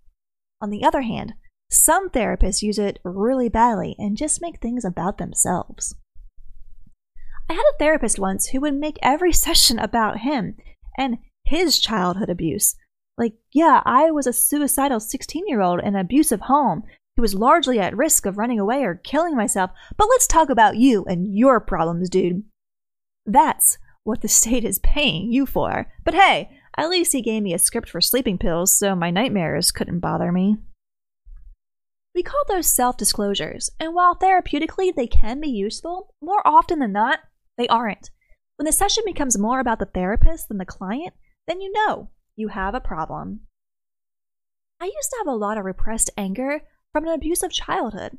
On 0.60 0.70
the 0.70 0.84
other 0.84 1.02
hand, 1.02 1.34
some 1.72 2.10
therapists 2.10 2.62
use 2.62 2.78
it 2.78 3.00
really 3.06 3.48
badly 3.48 3.96
and 3.98 4.18
just 4.18 4.42
make 4.42 4.60
things 4.60 4.84
about 4.84 5.18
themselves. 5.18 5.96
I 7.50 7.54
had 7.54 7.62
a 7.62 7.78
therapist 7.80 8.20
once 8.20 8.48
who 8.48 8.60
would 8.60 8.74
make 8.74 9.00
every 9.02 9.32
session 9.46 9.80
about 9.80 10.20
him 10.20 10.58
and 10.98 11.20
his 11.46 11.80
childhood 11.80 12.30
abuse. 12.30 12.76
Like, 13.18 13.36
yeah, 13.54 13.82
I 13.86 14.12
was 14.12 14.28
a 14.28 14.34
suicidal 14.34 15.00
16 15.00 15.48
year 15.48 15.62
old 15.62 15.80
in 15.80 15.96
an 15.96 15.96
abusive 15.96 16.42
home 16.42 16.84
he 17.16 17.22
was 17.22 17.36
largely 17.36 17.80
at 17.80 17.98
risk 17.98 18.26
of 18.26 18.38
running 18.38 18.62
away 18.62 18.84
or 18.86 18.96
killing 18.96 19.36
myself, 19.36 19.72
but 19.98 20.08
let's 20.10 20.26
talk 20.26 20.50
about 20.50 20.78
you 20.78 21.04
and 21.04 21.38
your 21.38 21.60
problems, 21.60 22.10
dude. 22.10 22.44
That's 23.26 23.78
what 24.06 24.22
the 24.22 24.30
state 24.30 24.64
is 24.64 24.80
paying 24.80 25.30
you 25.30 25.46
for. 25.46 25.92
But 26.06 26.14
hey, 26.14 26.50
at 26.80 26.89
least 26.89 27.12
he 27.12 27.22
gave 27.22 27.44
me 27.44 27.54
a 27.54 27.60
script 27.60 27.89
for 27.89 28.00
sleeping 28.00 28.38
pills 28.38 28.72
so 28.72 28.96
my 28.96 29.12
nightmares 29.12 29.70
couldn't 29.70 30.00
bother 30.00 30.32
me. 30.32 30.56
We 32.15 32.24
call 32.24 32.42
those 32.48 32.68
self 32.68 32.96
disclosures, 32.96 33.70
and 33.82 33.94
while 33.94 34.15
therapeutically 34.15 34.96
they 34.96 35.06
can 35.06 35.42
be 35.42 35.50
useful, 35.50 36.15
more 36.22 36.42
often 36.46 36.80
than 36.80 36.94
not, 36.94 37.20
they 37.58 37.68
aren't. 37.68 38.12
When 38.56 38.65
the 38.65 38.72
session 38.72 39.04
becomes 39.06 39.38
more 39.38 39.60
about 39.60 39.80
the 39.80 39.88
therapist 39.94 40.48
than 40.48 40.58
the 40.58 40.65
client, 40.65 41.13
then 41.48 41.60
you 41.60 41.70
know 41.74 42.12
you 42.38 42.48
have 42.48 42.74
a 42.74 42.80
problem. 42.80 43.42
I 44.80 44.86
used 44.86 45.10
to 45.10 45.18
have 45.18 45.28
a 45.28 45.36
lot 45.36 45.58
of 45.58 45.65
repressed 45.65 46.10
anger 46.15 46.62
from 46.94 47.06
an 47.06 47.13
abusive 47.13 47.52
childhood. 47.52 48.18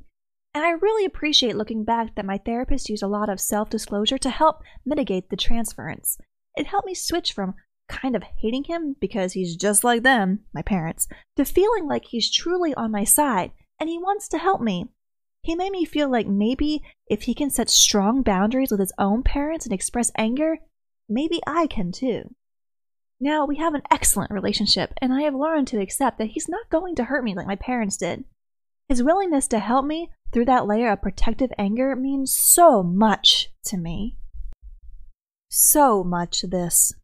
And 0.52 0.64
I 0.64 0.70
really 0.70 1.06
appreciate 1.06 1.56
looking 1.56 1.84
back 1.84 2.14
that 2.16 2.26
my 2.26 2.36
therapist 2.36 2.90
used 2.90 3.02
a 3.02 3.08
lot 3.08 3.30
of 3.30 3.40
self 3.40 3.70
disclosure 3.70 4.18
to 4.18 4.28
help 4.28 4.62
mitigate 4.84 5.30
the 5.30 5.36
transference. 5.36 6.18
It 6.56 6.66
helped 6.66 6.86
me 6.86 6.94
switch 6.94 7.32
from 7.32 7.54
kind 7.90 8.16
of 8.16 8.22
hating 8.22 8.64
him 8.64 8.96
because 9.00 9.32
he's 9.32 9.56
just 9.56 9.84
like 9.84 10.02
them, 10.02 10.40
my 10.54 10.62
parents, 10.62 11.08
to 11.36 11.44
feeling 11.44 11.86
like 11.86 12.06
he's 12.06 12.30
truly 12.30 12.72
on 12.74 12.90
my 12.90 13.04
side 13.04 13.50
and 13.78 13.88
he 13.88 13.98
wants 13.98 14.28
to 14.28 14.38
help 14.38 14.60
me. 14.60 14.86
He 15.42 15.54
made 15.54 15.72
me 15.72 15.84
feel 15.84 16.10
like 16.10 16.26
maybe 16.26 16.82
if 17.06 17.22
he 17.22 17.34
can 17.34 17.50
set 17.50 17.68
strong 17.68 18.22
boundaries 18.22 18.70
with 18.70 18.80
his 18.80 18.92
own 18.98 19.22
parents 19.22 19.66
and 19.66 19.72
express 19.72 20.12
anger, 20.16 20.58
maybe 21.08 21.40
I 21.46 21.66
can 21.66 21.92
too. 21.92 22.34
Now 23.18 23.44
we 23.44 23.56
have 23.56 23.74
an 23.74 23.82
excellent 23.90 24.30
relationship, 24.30 24.94
and 25.02 25.12
I 25.12 25.22
have 25.22 25.34
learned 25.34 25.68
to 25.68 25.80
accept 25.80 26.18
that 26.18 26.28
he's 26.28 26.48
not 26.48 26.70
going 26.70 26.94
to 26.96 27.04
hurt 27.04 27.24
me 27.24 27.34
like 27.34 27.46
my 27.46 27.56
parents 27.56 27.96
did. 27.96 28.24
His 28.88 29.02
willingness 29.02 29.46
to 29.48 29.58
help 29.58 29.84
me 29.84 30.10
through 30.32 30.46
that 30.46 30.66
layer 30.66 30.90
of 30.90 31.02
protective 31.02 31.50
anger 31.58 31.94
means 31.96 32.34
so 32.34 32.82
much 32.82 33.50
to 33.64 33.76
me. 33.76 34.16
So 35.50 36.04
much 36.04 36.42
this. 36.42 36.94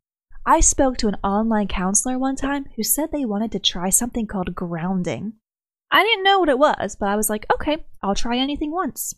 I 0.48 0.61
spoke 0.61 0.96
to 0.98 1.09
an 1.09 1.16
online 1.24 1.66
counselor 1.66 2.18
one 2.20 2.37
time 2.37 2.66
who 2.76 2.85
said 2.85 3.11
they 3.11 3.24
wanted 3.24 3.50
to 3.52 3.59
try 3.59 3.90
something 3.90 4.28
called 4.28 4.54
grounding. 4.54 5.32
I 5.90 6.04
didn't 6.04 6.22
know 6.22 6.38
what 6.38 6.48
it 6.48 6.59
was, 6.59 6.96
but 6.98 7.09
I 7.09 7.16
was 7.16 7.28
like, 7.28 7.46
okay, 7.52 7.85
I'll 8.00 8.14
try 8.14 8.38
anything 8.38 8.70
once. 8.70 9.12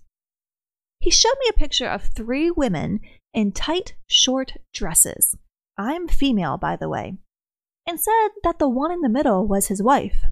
He 1.01 1.11
showed 1.11 1.35
me 1.41 1.51
a 1.51 1.59
picture 1.59 1.87
of 1.87 2.03
three 2.03 2.51
women 2.51 3.01
in 3.35 3.53
tight, 3.53 3.95
short 4.07 4.55
dresses. 4.73 5.37
I'm 5.77 6.09
female, 6.09 6.57
by 6.57 6.77
the 6.77 6.89
way, 6.89 7.19
and 7.87 8.01
said 8.01 8.29
that 8.43 8.59
the 8.59 8.69
one 8.69 8.91
in 8.91 9.03
the 9.03 9.09
middle 9.11 9.47
was 9.47 9.69
his 9.69 9.83
wife. 9.83 10.23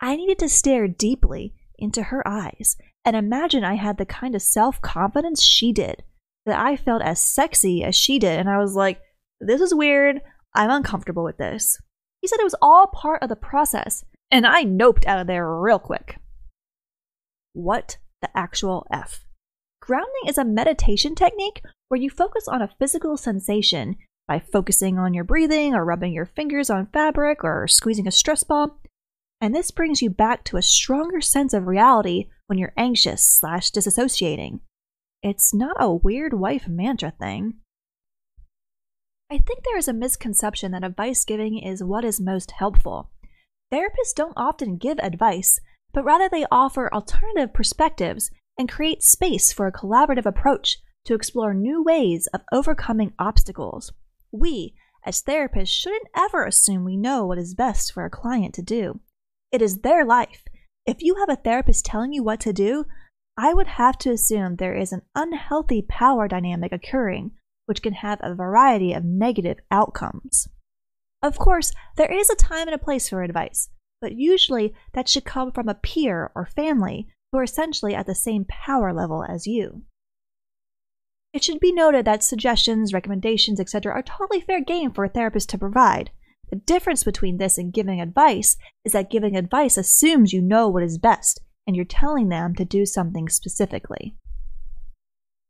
I 0.00 0.14
needed 0.14 0.38
to 0.38 0.48
stare 0.48 0.86
deeply 0.86 1.52
into 1.78 2.04
her 2.04 2.26
eyes 2.26 2.76
and 3.04 3.16
imagine 3.16 3.64
I 3.64 3.74
had 3.74 3.98
the 3.98 4.06
kind 4.06 4.34
of 4.34 4.42
self 4.42 4.80
confidence 4.82 5.42
she 5.42 5.72
did, 5.72 6.02
that 6.44 6.58
I 6.58 6.76
felt 6.76 7.02
as 7.02 7.20
sexy 7.20 7.84
as 7.84 7.94
she 7.94 8.18
did. 8.18 8.38
And 8.38 8.48
I 8.48 8.58
was 8.58 8.74
like, 8.74 9.00
this 9.40 9.60
is 9.60 9.74
weird. 9.74 10.20
I'm 10.54 10.70
uncomfortable 10.70 11.24
with 11.24 11.38
this. 11.38 11.80
He 12.20 12.28
said 12.28 12.40
it 12.40 12.44
was 12.44 12.54
all 12.62 12.86
part 12.86 13.22
of 13.22 13.28
the 13.28 13.36
process, 13.36 14.04
and 14.30 14.46
I 14.46 14.64
noped 14.64 15.06
out 15.06 15.20
of 15.20 15.26
there 15.26 15.48
real 15.48 15.78
quick. 15.78 16.18
What 17.52 17.98
the 18.22 18.28
actual 18.36 18.86
F? 18.90 19.24
Grounding 19.80 20.26
is 20.26 20.38
a 20.38 20.44
meditation 20.44 21.14
technique 21.14 21.62
where 21.88 22.00
you 22.00 22.10
focus 22.10 22.48
on 22.48 22.62
a 22.62 22.70
physical 22.78 23.16
sensation 23.16 23.96
by 24.26 24.40
focusing 24.40 24.98
on 24.98 25.14
your 25.14 25.24
breathing 25.24 25.74
or 25.74 25.84
rubbing 25.84 26.12
your 26.12 26.26
fingers 26.26 26.68
on 26.68 26.88
fabric 26.92 27.44
or 27.44 27.68
squeezing 27.68 28.08
a 28.08 28.10
stress 28.10 28.42
ball 28.42 28.80
and 29.40 29.54
this 29.54 29.70
brings 29.70 30.00
you 30.00 30.10
back 30.10 30.44
to 30.44 30.56
a 30.56 30.62
stronger 30.62 31.20
sense 31.20 31.52
of 31.52 31.66
reality 31.66 32.28
when 32.46 32.58
you're 32.58 32.72
anxious 32.76 33.26
slash 33.26 33.70
disassociating. 33.70 34.60
It's 35.22 35.52
not 35.52 35.76
a 35.78 35.92
weird 35.92 36.32
wife 36.32 36.68
mantra 36.68 37.10
thing. 37.10 37.54
I 39.28 39.38
think 39.38 39.64
there 39.64 39.76
is 39.76 39.88
a 39.88 39.92
misconception 39.92 40.70
that 40.72 40.84
advice 40.84 41.24
giving 41.24 41.58
is 41.58 41.82
what 41.82 42.04
is 42.04 42.20
most 42.20 42.52
helpful. 42.52 43.10
Therapists 43.72 44.14
don't 44.14 44.36
often 44.36 44.76
give 44.76 44.98
advice, 45.00 45.58
but 45.92 46.04
rather 46.04 46.28
they 46.28 46.46
offer 46.52 46.92
alternative 46.92 47.52
perspectives 47.52 48.30
and 48.56 48.70
create 48.70 49.02
space 49.02 49.52
for 49.52 49.66
a 49.66 49.72
collaborative 49.72 50.26
approach 50.26 50.78
to 51.06 51.14
explore 51.14 51.54
new 51.54 51.82
ways 51.82 52.28
of 52.32 52.42
overcoming 52.52 53.14
obstacles. 53.18 53.92
We, 54.30 54.74
as 55.04 55.22
therapists, 55.22 55.68
shouldn't 55.68 56.08
ever 56.16 56.44
assume 56.44 56.84
we 56.84 56.96
know 56.96 57.26
what 57.26 57.38
is 57.38 57.54
best 57.54 57.92
for 57.92 58.04
a 58.04 58.10
client 58.10 58.54
to 58.54 58.62
do. 58.62 59.00
It 59.50 59.60
is 59.60 59.80
their 59.80 60.04
life. 60.04 60.44
If 60.86 60.98
you 61.00 61.16
have 61.16 61.28
a 61.28 61.40
therapist 61.40 61.84
telling 61.84 62.12
you 62.12 62.22
what 62.22 62.38
to 62.40 62.52
do, 62.52 62.84
I 63.36 63.54
would 63.54 63.66
have 63.66 63.98
to 63.98 64.10
assume 64.10 64.56
there 64.56 64.76
is 64.76 64.92
an 64.92 65.02
unhealthy 65.16 65.82
power 65.82 66.28
dynamic 66.28 66.72
occurring, 66.72 67.32
which 67.66 67.82
can 67.82 67.92
have 67.92 68.18
a 68.22 68.34
variety 68.34 68.92
of 68.92 69.04
negative 69.04 69.58
outcomes. 69.70 70.48
Of 71.22 71.38
course, 71.38 71.72
there 71.96 72.12
is 72.12 72.30
a 72.30 72.36
time 72.36 72.68
and 72.68 72.74
a 72.74 72.78
place 72.78 73.08
for 73.08 73.22
advice, 73.22 73.68
but 74.00 74.16
usually 74.16 74.74
that 74.94 75.08
should 75.08 75.24
come 75.24 75.52
from 75.52 75.68
a 75.68 75.74
peer 75.74 76.30
or 76.34 76.46
family 76.46 77.08
who 77.30 77.38
are 77.38 77.44
essentially 77.44 77.94
at 77.94 78.06
the 78.06 78.14
same 78.14 78.44
power 78.44 78.92
level 78.92 79.24
as 79.24 79.46
you. 79.46 79.82
It 81.32 81.44
should 81.44 81.60
be 81.60 81.72
noted 81.72 82.04
that 82.06 82.22
suggestions, 82.22 82.94
recommendations, 82.94 83.60
etc. 83.60 83.92
are 83.92 84.02
totally 84.02 84.40
fair 84.40 84.62
game 84.62 84.92
for 84.92 85.04
a 85.04 85.08
therapist 85.08 85.50
to 85.50 85.58
provide. 85.58 86.10
The 86.50 86.56
difference 86.56 87.02
between 87.02 87.38
this 87.38 87.58
and 87.58 87.72
giving 87.72 88.00
advice 88.00 88.56
is 88.84 88.92
that 88.92 89.10
giving 89.10 89.36
advice 89.36 89.76
assumes 89.76 90.32
you 90.32 90.40
know 90.40 90.68
what 90.68 90.82
is 90.82 90.96
best 90.96 91.40
and 91.66 91.74
you're 91.74 91.84
telling 91.84 92.28
them 92.28 92.54
to 92.54 92.64
do 92.64 92.86
something 92.86 93.28
specifically. 93.28 94.14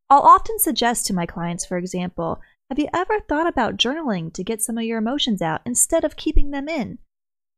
I'll 0.08 0.22
often 0.22 0.58
suggest 0.58 1.06
to 1.06 1.14
my 1.14 1.26
clients, 1.26 1.64
for 1.64 1.78
example, 1.78 2.40
Have 2.70 2.78
you 2.78 2.88
ever 2.92 3.20
thought 3.20 3.46
about 3.46 3.76
journaling 3.76 4.32
to 4.32 4.42
get 4.42 4.60
some 4.60 4.76
of 4.78 4.84
your 4.84 4.98
emotions 4.98 5.40
out 5.40 5.60
instead 5.64 6.04
of 6.04 6.16
keeping 6.16 6.50
them 6.50 6.68
in? 6.68 6.98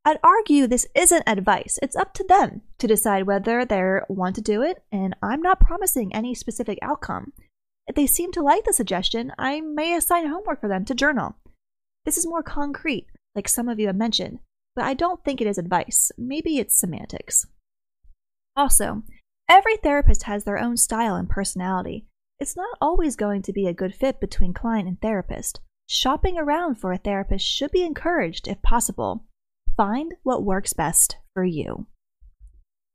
I'd 0.04 0.18
argue 0.22 0.66
this 0.66 0.86
isn't 0.94 1.24
advice. 1.26 1.78
It's 1.82 1.96
up 1.96 2.14
to 2.14 2.24
them 2.24 2.62
to 2.78 2.86
decide 2.86 3.26
whether 3.26 3.64
they 3.64 4.00
want 4.08 4.34
to 4.36 4.40
do 4.40 4.62
it, 4.62 4.82
and 4.90 5.14
I'm 5.22 5.42
not 5.42 5.60
promising 5.60 6.14
any 6.14 6.34
specific 6.34 6.78
outcome. 6.80 7.32
If 7.86 7.94
they 7.94 8.06
seem 8.06 8.32
to 8.32 8.42
like 8.42 8.64
the 8.64 8.72
suggestion, 8.72 9.32
I 9.38 9.60
may 9.60 9.94
assign 9.94 10.28
homework 10.28 10.60
for 10.60 10.68
them 10.68 10.84
to 10.86 10.94
journal. 10.94 11.36
This 12.04 12.16
is 12.16 12.26
more 12.26 12.42
concrete, 12.42 13.06
like 13.34 13.48
some 13.48 13.68
of 13.68 13.78
you 13.78 13.86
have 13.86 13.96
mentioned, 13.96 14.38
but 14.74 14.84
I 14.84 14.94
don't 14.94 15.22
think 15.24 15.40
it 15.40 15.46
is 15.46 15.58
advice. 15.58 16.10
Maybe 16.16 16.58
it's 16.58 16.78
semantics. 16.78 17.46
Also, 18.56 19.02
every 19.48 19.76
therapist 19.78 20.24
has 20.24 20.44
their 20.44 20.58
own 20.58 20.76
style 20.76 21.16
and 21.16 21.28
personality. 21.28 22.06
It's 22.40 22.56
not 22.56 22.78
always 22.80 23.16
going 23.16 23.42
to 23.42 23.52
be 23.52 23.66
a 23.66 23.72
good 23.72 23.94
fit 23.94 24.20
between 24.20 24.54
client 24.54 24.86
and 24.86 25.00
therapist. 25.00 25.60
Shopping 25.88 26.38
around 26.38 26.76
for 26.76 26.92
a 26.92 26.98
therapist 26.98 27.44
should 27.44 27.72
be 27.72 27.82
encouraged 27.82 28.46
if 28.46 28.62
possible. 28.62 29.24
Find 29.76 30.14
what 30.22 30.44
works 30.44 30.72
best 30.72 31.16
for 31.34 31.44
you. 31.44 31.86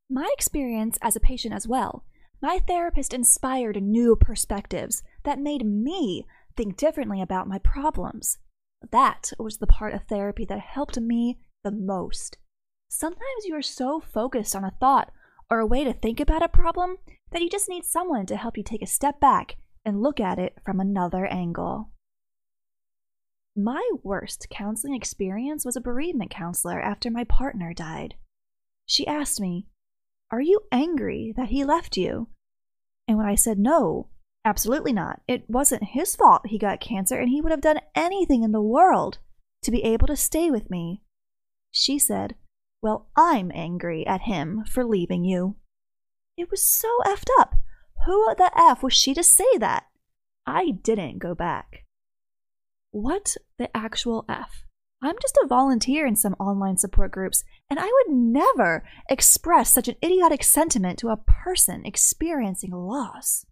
My 0.10 0.30
experience 0.34 0.98
as 1.02 1.16
a 1.16 1.20
patient 1.20 1.54
as 1.54 1.68
well 1.68 2.06
my 2.44 2.60
therapist 2.60 3.14
inspired 3.14 3.82
new 3.82 4.18
perspectives 4.18 5.02
that 5.24 5.40
made 5.40 5.66
me 5.66 6.28
think 6.58 6.76
differently 6.76 7.22
about 7.22 7.48
my 7.48 7.58
problems. 7.58 8.38
That 8.92 9.32
was 9.40 9.60
the 9.60 9.68
part 9.68 9.94
of 9.94 10.04
therapy 10.04 10.44
that 10.46 10.60
helped 10.60 11.00
me 11.00 11.40
the 11.64 11.72
most. 11.72 12.38
Sometimes 12.90 13.46
you 13.46 13.56
are 13.56 13.62
so 13.62 14.02
focused 14.02 14.58
on 14.58 14.66
a 14.66 14.76
thought 14.78 15.14
or 15.50 15.60
a 15.60 15.66
way 15.66 15.86
to 15.86 15.94
think 15.94 16.20
about 16.20 16.44
a 16.44 16.50
problem 16.50 16.98
that 17.34 17.42
you 17.42 17.50
just 17.50 17.68
need 17.68 17.84
someone 17.84 18.26
to 18.28 18.38
help 18.38 18.58
you 18.58 18.64
take 18.64 18.82
a 18.82 18.88
step 18.88 19.20
back 19.20 19.58
and 19.84 20.02
look 20.02 20.20
at 20.20 20.40
it 20.40 20.58
from 20.64 20.80
another 20.80 21.26
angle. 21.26 21.90
My 23.56 23.88
worst 24.04 24.48
counseling 24.50 24.96
experience 24.96 25.66
was 25.66 25.76
a 25.76 25.82
bereavement 25.82 26.32
counselor 26.32 26.80
after 26.80 27.12
my 27.12 27.24
partner 27.24 27.74
died. 27.74 28.16
She 28.86 29.06
asked 29.06 29.40
me, 29.42 29.68
Are 30.32 30.42
you 30.42 30.62
angry 30.72 31.34
that 31.36 31.50
he 31.50 31.64
left 31.64 31.98
you? 31.98 32.30
And 33.08 33.18
when 33.18 33.28
I 33.28 33.36
said 33.36 33.60
no, 33.60 34.10
absolutely 34.46 34.94
not, 34.94 35.22
it 35.28 35.44
wasn't 35.48 35.84
his 35.84 36.16
fault 36.16 36.48
he 36.48 36.58
got 36.58 36.80
cancer 36.80 37.20
and 37.20 37.30
he 37.30 37.42
would 37.42 37.52
have 37.52 37.62
done 37.62 37.80
anything 37.96 38.44
in 38.44 38.52
the 38.52 38.62
world 38.62 39.20
to 39.64 39.72
be 39.72 39.84
able 39.84 40.08
to 40.08 40.16
stay 40.16 40.50
with 40.50 40.70
me. 40.70 41.02
She 41.72 42.00
said, 42.00 42.36
Well, 42.82 43.10
I'm 43.16 43.52
angry 43.54 44.06
at 44.08 44.22
him 44.22 44.64
for 44.66 44.86
leaving 44.86 45.24
you. 45.24 45.58
It 46.38 46.50
was 46.50 46.64
so 46.64 46.90
effed 47.06 47.30
up. 47.40 47.56
Who 48.06 48.34
the 48.38 48.52
F 48.58 48.84
was 48.84 48.94
she 48.94 49.14
to 49.14 49.24
say 49.24 49.58
that? 49.60 49.86
I 50.46 50.72
didn't 50.72 51.20
go 51.20 51.36
back. 51.36 51.86
What 52.92 53.38
the 53.58 53.76
actual 53.76 54.26
F? 54.28 54.66
I'm 55.02 55.16
just 55.22 55.38
a 55.44 55.48
volunteer 55.48 56.06
in 56.06 56.16
some 56.16 56.34
online 56.36 56.78
support 56.78 57.12
groups, 57.12 57.44
and 57.70 57.80
I 57.80 57.86
would 57.86 58.16
never 58.16 58.86
express 59.10 59.74
such 59.74 59.88
an 59.88 59.96
idiotic 60.04 60.44
sentiment 60.44 60.98
to 61.00 61.10
a 61.10 61.18
person 61.18 61.86
experiencing 61.86 62.72
loss. 62.72 63.46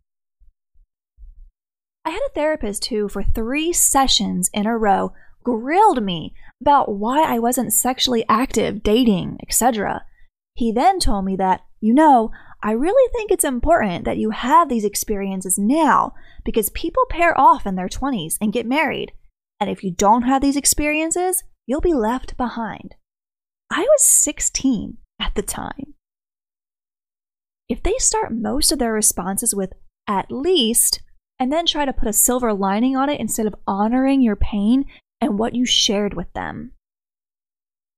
I 2.06 2.12
had 2.12 2.22
a 2.26 2.34
therapist 2.34 2.86
who, 2.86 3.10
for 3.10 3.22
three 3.22 3.74
sessions 3.74 4.50
in 4.54 4.66
a 4.66 4.78
row, 4.78 5.14
grilled 5.44 6.04
me 6.04 6.34
about 6.62 6.96
why 6.96 7.24
I 7.24 7.40
wasn't 7.40 7.74
sexually 7.74 8.26
active, 8.30 8.82
dating, 8.82 9.38
etc. 9.44 10.06
He 10.54 10.72
then 10.72 11.00
told 11.00 11.26
me 11.26 11.36
that, 11.36 11.62
you 11.80 11.94
know, 11.94 12.32
I 12.64 12.72
really 12.72 13.12
think 13.14 13.32
it's 13.32 13.44
important 13.44 14.06
that 14.06 14.18
you 14.18 14.30
have 14.32 14.70
these 14.70 14.86
experiences 14.86 15.58
now 15.58 16.14
because 16.46 16.70
people 16.70 17.04
pair 17.10 17.40
off 17.40 17.66
in 17.66 17.76
their 17.76 17.90
20s 17.90 18.36
and 18.40 18.54
get 18.54 18.66
married. 18.66 19.14
And 19.60 19.70
if 19.70 19.84
you 19.84 19.92
don't 19.92 20.24
have 20.24 20.42
these 20.42 20.58
experiences, 20.58 21.44
you'll 21.66 21.82
be 21.82 21.94
left 21.94 22.38
behind. 22.38 22.96
I 23.70 23.82
was 23.82 24.04
16 24.04 24.98
at 25.20 25.34
the 25.36 25.42
time. 25.42 25.96
If 27.68 27.82
they 27.82 27.96
start 27.98 28.34
most 28.34 28.72
of 28.72 28.80
their 28.80 28.94
responses 28.94 29.56
with 29.56 29.74
at 30.08 30.32
least, 30.32 31.02
and 31.40 31.52
then 31.52 31.66
try 31.66 31.86
to 31.86 31.94
put 31.94 32.08
a 32.08 32.14
silver 32.14 32.54
lining 32.54 32.96
on 32.96 33.10
it 33.10 33.20
instead 33.20 33.48
of 33.48 33.56
honoring 33.66 34.22
your 34.22 34.36
pain 34.36 34.86
and 35.20 35.40
what 35.40 35.56
you 35.56 35.66
shared 35.66 36.14
with 36.14 36.32
them. 36.34 36.74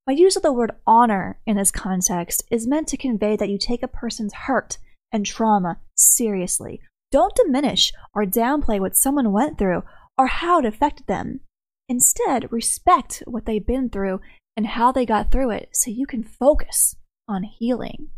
My 0.06 0.14
use 0.14 0.36
of 0.36 0.44
the 0.44 0.52
word 0.52 0.72
honor 0.86 1.40
in 1.46 1.56
this 1.56 1.72
context 1.72 2.44
is 2.52 2.68
meant 2.68 2.90
to 2.90 2.98
convey 2.98 3.38
that 3.38 3.50
you 3.50 3.58
take 3.58 3.84
a 3.84 3.88
person's 3.88 4.34
hurt 4.34 4.78
and 5.14 5.26
trauma 5.26 5.80
seriously. 5.96 6.82
Don't 7.10 7.36
diminish 7.36 7.94
or 8.14 8.26
downplay 8.26 8.80
what 8.80 8.98
someone 8.98 9.32
went 9.32 9.58
through 9.58 9.84
or 10.18 10.28
how 10.28 10.60
it 10.60 10.66
affected 10.66 11.08
them. 11.08 11.40
Instead, 11.88 12.52
respect 12.52 13.24
what 13.28 13.46
they've 13.46 13.66
been 13.66 13.90
through 13.90 14.20
and 14.58 14.68
how 14.68 14.92
they 14.92 15.06
got 15.06 15.32
through 15.32 15.52
it 15.52 15.70
so 15.72 15.90
you 15.90 16.06
can 16.06 16.24
focus 16.24 16.96
on 17.28 17.44
healing. 17.44 18.10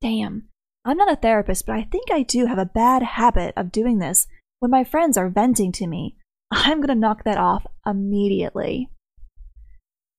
Damn, 0.00 0.48
I'm 0.84 0.96
not 0.96 1.12
a 1.12 1.16
therapist, 1.16 1.66
but 1.66 1.74
I 1.74 1.82
think 1.82 2.10
I 2.12 2.22
do 2.22 2.46
have 2.46 2.58
a 2.58 2.66
bad 2.66 3.02
habit 3.02 3.54
of 3.56 3.72
doing 3.72 3.98
this 3.98 4.26
when 4.60 4.70
my 4.70 4.84
friends 4.84 5.16
are 5.16 5.28
venting 5.28 5.72
to 5.72 5.86
me. 5.86 6.16
I'm 6.50 6.78
going 6.78 6.88
to 6.88 6.94
knock 6.94 7.24
that 7.24 7.38
off 7.38 7.66
immediately. 7.86 8.90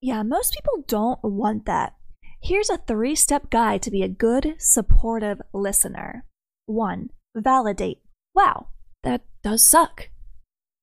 Yeah, 0.05 0.21
most 0.21 0.53
people 0.53 0.83
don't 0.87 1.17
want 1.23 1.65
that. 1.65 1.95
Here's 2.39 2.69
a 2.69 2.77
three 2.77 3.15
step 3.15 3.49
guide 3.49 3.81
to 3.81 3.89
be 3.89 4.03
a 4.03 4.07
good, 4.07 4.53
supportive 4.59 5.41
listener. 5.51 6.25
1. 6.67 7.09
Validate. 7.35 8.01
Wow, 8.35 8.67
that 9.01 9.21
does 9.41 9.65
suck. 9.65 10.09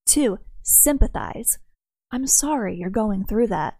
2 0.06 0.40
sympathize. 0.64 1.60
I'm 2.10 2.26
sorry 2.26 2.74
you're 2.76 2.90
going 2.90 3.24
through 3.24 3.46
that. 3.46 3.76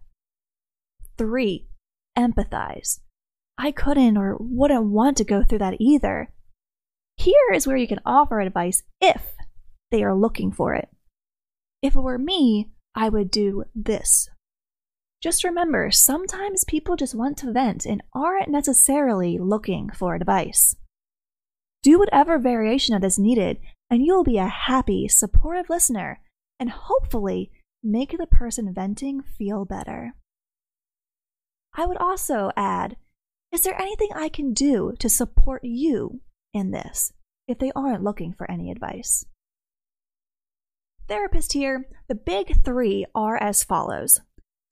Three, 1.19 1.67
empathize. 2.17 3.01
I 3.59 3.73
couldn't 3.73 4.17
or 4.17 4.37
wouldn't 4.39 4.91
want 4.91 5.17
to 5.17 5.25
go 5.25 5.43
through 5.43 5.59
that 5.59 5.81
either. 5.81 6.33
Here 7.17 7.51
is 7.53 7.67
where 7.67 7.77
you 7.77 7.89
can 7.89 8.01
offer 8.07 8.39
advice 8.39 8.85
if 9.01 9.33
they 9.91 10.05
are 10.05 10.15
looking 10.15 10.53
for 10.53 10.73
it. 10.75 10.89
If 11.83 11.97
it 11.97 12.01
were 12.01 12.17
me, 12.17 12.71
I 12.95 13.09
would 13.09 13.33
do 13.33 13.65
this. 13.75 14.29
Just 15.23 15.45
remember, 15.45 15.93
sometimes 15.93 16.65
people 16.65 16.97
just 16.97 17.15
want 17.15 17.37
to 17.39 17.53
vent 17.53 17.87
and 17.87 18.03
aren't 18.13 18.51
necessarily 18.51 19.39
looking 19.39 19.89
for 19.91 20.17
advice. 20.17 20.75
Do 21.83 21.99
whatever 21.99 22.39
variation 22.39 22.95
of 22.97 23.03
this 23.03 23.21
needed, 23.21 23.59
and 23.89 24.05
you'll 24.05 24.25
be 24.25 24.39
a 24.39 24.49
happy, 24.49 25.07
supportive 25.07 25.71
listener 25.71 26.21
and 26.59 26.71
hopefully 26.71 27.53
make 27.85 28.17
the 28.19 28.27
person 28.27 28.73
venting 28.75 29.23
feel 29.23 29.65
better. 29.65 30.15
I 31.75 31.87
would 31.87 31.99
also 31.99 32.51
add 32.57 32.97
Is 33.53 33.63
there 33.63 33.81
anything 33.81 34.09
I 34.15 34.29
can 34.29 34.53
do 34.53 34.95
to 34.99 35.09
support 35.09 35.63
you 35.63 36.21
in 36.53 36.71
this 36.71 37.13
if 37.47 37.59
they 37.59 37.71
aren't 37.77 38.03
looking 38.03 38.33
for 38.33 38.51
any 38.51 38.71
advice? 38.71 39.25
Therapist 41.09 41.53
here, 41.53 41.89
the 42.09 42.15
big 42.15 42.65
three 42.65 43.05
are 43.15 43.37
as 43.43 43.65
follows 43.65 44.21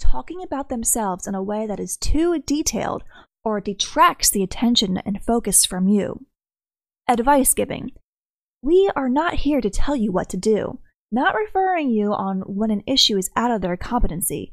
talking 0.01 0.43
about 0.43 0.69
themselves 0.69 1.27
in 1.27 1.35
a 1.35 1.43
way 1.43 1.67
that 1.67 1.79
is 1.79 1.97
too 1.97 2.41
detailed 2.41 3.05
or 3.45 3.61
detracts 3.61 4.31
the 4.31 4.43
attention 4.43 4.97
and 4.99 5.23
focus 5.23 5.65
from 5.65 5.87
you. 5.87 6.27
Advice 7.07 7.55
giving. 7.55 7.93
We 8.63 8.91
are 8.97 9.09
not 9.09 9.35
here 9.35 9.61
to 9.61 9.71
tell 9.71 9.95
you 9.97 10.11
what 10.11 10.29
to 10.31 10.37
do 10.37 10.81
not 11.13 11.35
referring 11.35 11.91
you 11.91 12.13
on 12.13 12.41
when 12.43 12.71
an 12.71 12.83
issue 12.87 13.17
is 13.17 13.31
out 13.37 13.51
of 13.51 13.61
their 13.61 13.77
competency. 13.77 14.53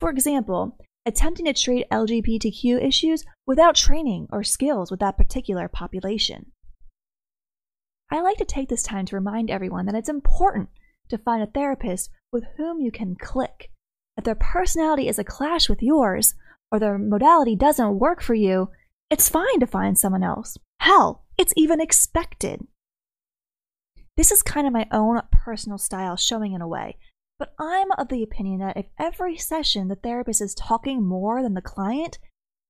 For 0.00 0.10
example, 0.10 0.76
attempting 1.06 1.46
to 1.46 1.54
treat 1.54 1.88
LGBTQ 1.90 2.82
issues 2.82 3.24
without 3.46 3.74
training 3.74 4.26
or 4.30 4.42
skills 4.42 4.90
with 4.90 5.00
that 5.00 5.16
particular 5.16 5.68
population. 5.68 6.52
I 8.10 8.20
like 8.20 8.36
to 8.36 8.44
take 8.44 8.68
this 8.68 8.82
time 8.82 9.06
to 9.06 9.16
remind 9.16 9.50
everyone 9.50 9.86
that 9.86 9.94
it's 9.94 10.08
important 10.08 10.68
to 11.08 11.18
find 11.18 11.42
a 11.42 11.46
therapist 11.46 12.10
with 12.32 12.44
whom 12.56 12.80
you 12.80 12.90
can 12.90 13.16
click. 13.16 13.70
If 14.16 14.24
their 14.24 14.34
personality 14.34 15.08
is 15.08 15.18
a 15.18 15.24
clash 15.24 15.68
with 15.68 15.82
yours, 15.82 16.34
or 16.70 16.78
their 16.78 16.98
modality 16.98 17.56
doesn't 17.56 17.98
work 17.98 18.22
for 18.22 18.34
you, 18.34 18.70
it's 19.10 19.28
fine 19.28 19.60
to 19.60 19.66
find 19.66 19.98
someone 19.98 20.22
else. 20.22 20.56
Hell, 20.80 21.24
it's 21.38 21.54
even 21.56 21.80
expected. 21.80 22.66
This 24.16 24.30
is 24.30 24.42
kind 24.42 24.66
of 24.66 24.72
my 24.72 24.86
own 24.92 25.20
personal 25.32 25.78
style 25.78 26.16
showing 26.16 26.52
in 26.52 26.60
a 26.60 26.68
way, 26.68 26.96
but 27.38 27.52
I'm 27.58 27.90
of 27.98 28.08
the 28.08 28.22
opinion 28.22 28.60
that 28.60 28.76
if 28.76 28.86
every 28.98 29.36
session 29.36 29.88
the 29.88 29.96
therapist 29.96 30.40
is 30.40 30.54
talking 30.54 31.04
more 31.04 31.42
than 31.42 31.54
the 31.54 31.60
client, 31.60 32.18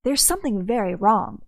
there's 0.05 0.23
something 0.23 0.65
very 0.65 0.95
wrong. 0.95 1.43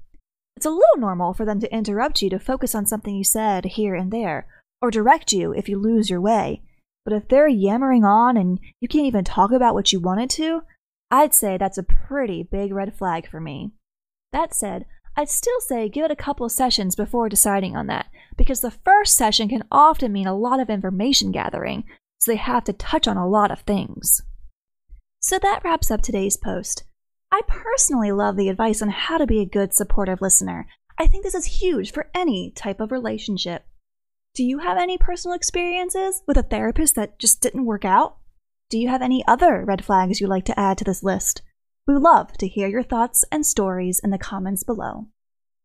It's 0.57 0.67
a 0.67 0.71
little 0.71 0.99
normal 0.99 1.35
for 1.35 1.45
them 1.45 1.61
to 1.61 1.75
interrupt 1.75 2.23
you 2.23 2.31
to 2.31 2.39
focus 2.39 2.75
on 2.75 2.87
something 2.87 3.15
you 3.15 3.25
said 3.25 3.65
here 3.65 3.95
and 3.95 4.11
there, 4.11 4.47
or 4.81 4.91
direct 4.91 5.33
you 5.33 5.53
if 5.53 5.69
you 5.69 5.79
lose 5.79 6.11
your 6.11 6.21
way. 6.21 6.63
But 7.07 7.15
if 7.15 7.29
they're 7.29 7.47
yammering 7.47 8.05
on 8.05 8.37
and 8.37 8.59
you 8.81 8.89
can't 8.89 9.07
even 9.07 9.23
talk 9.23 9.53
about 9.53 9.75
what 9.75 9.93
you 9.93 10.01
wanted 10.01 10.29
to, 10.31 10.63
I'd 11.09 11.33
say 11.33 11.57
that's 11.57 11.79
a 11.79 11.85
pretty 11.85 12.43
big 12.43 12.75
red 12.75 12.97
flag 12.99 13.31
for 13.31 13.41
me. 13.41 13.71
That 14.33 14.53
said, 14.53 14.87
I'd 15.17 15.29
still 15.29 15.61
say 15.61 15.89
give 15.89 16.05
it 16.05 16.11
a 16.11 16.17
couple 16.17 16.45
of 16.45 16.51
sessions 16.51 16.97
before 16.97 17.29
deciding 17.29 17.77
on 17.77 17.87
that, 17.87 18.07
because 18.37 18.61
the 18.61 18.73
first 18.73 19.17
session 19.17 19.49
can 19.49 19.63
often 19.71 20.13
mean 20.13 20.27
a 20.27 20.37
lot 20.37 20.59
of 20.59 20.69
information 20.69 21.31
gathering, 21.31 21.85
so 22.19 22.33
they 22.33 22.37
have 22.37 22.65
to 22.65 22.73
touch 22.73 23.07
on 23.07 23.17
a 23.17 23.29
lot 23.29 23.53
of 23.53 23.61
things. 23.61 24.23
So 25.21 25.39
that 25.39 25.63
wraps 25.63 25.93
up 25.93 26.03
today's 26.03 26.37
post. 26.37 26.83
I 27.31 27.43
personally 27.47 28.11
love 28.11 28.37
the 28.37 28.49
advice 28.49 28.83
on 28.83 28.89
how 28.89 29.17
to 29.19 29.29
be 29.29 29.41
a 29.41 29.47
good 29.47 29.73
supportive 29.73 30.21
listener. 30.21 30.67
I 30.99 31.07
think 31.07 31.23
this 31.23 31.37
is 31.37 31.61
huge 31.61 31.93
for 31.93 32.11
any 32.17 32.51
type 32.51 32.81
of 32.81 32.91
relationship. 32.91 33.65
Do 34.37 34.45
you 34.45 34.59
have 34.59 34.77
any 34.77 34.99
personal 34.99 35.35
experiences 35.35 36.23
with 36.27 36.37
a 36.37 36.43
therapist 36.43 36.95
that 36.95 37.19
just 37.19 37.41
didn't 37.41 37.65
work 37.65 37.87
out? 37.87 38.19
Do 38.69 38.77
you 38.77 38.87
have 38.91 39.01
any 39.01 39.25
other 39.27 39.65
red 39.65 39.83
flags 39.83 40.21
you'd 40.21 40.29
like 40.29 40.45
to 40.45 40.61
add 40.61 40.77
to 40.77 40.85
this 40.85 41.03
list? 41.03 41.41
We 41.87 41.95
would 41.95 42.03
love 42.03 42.35
to 42.35 42.47
hear 42.47 42.69
your 42.69 42.83
thoughts 42.83 43.25
and 43.33 43.47
stories 43.47 43.99
in 43.99 44.11
the 44.11 44.19
comments 44.19 44.63
below. 44.63 45.07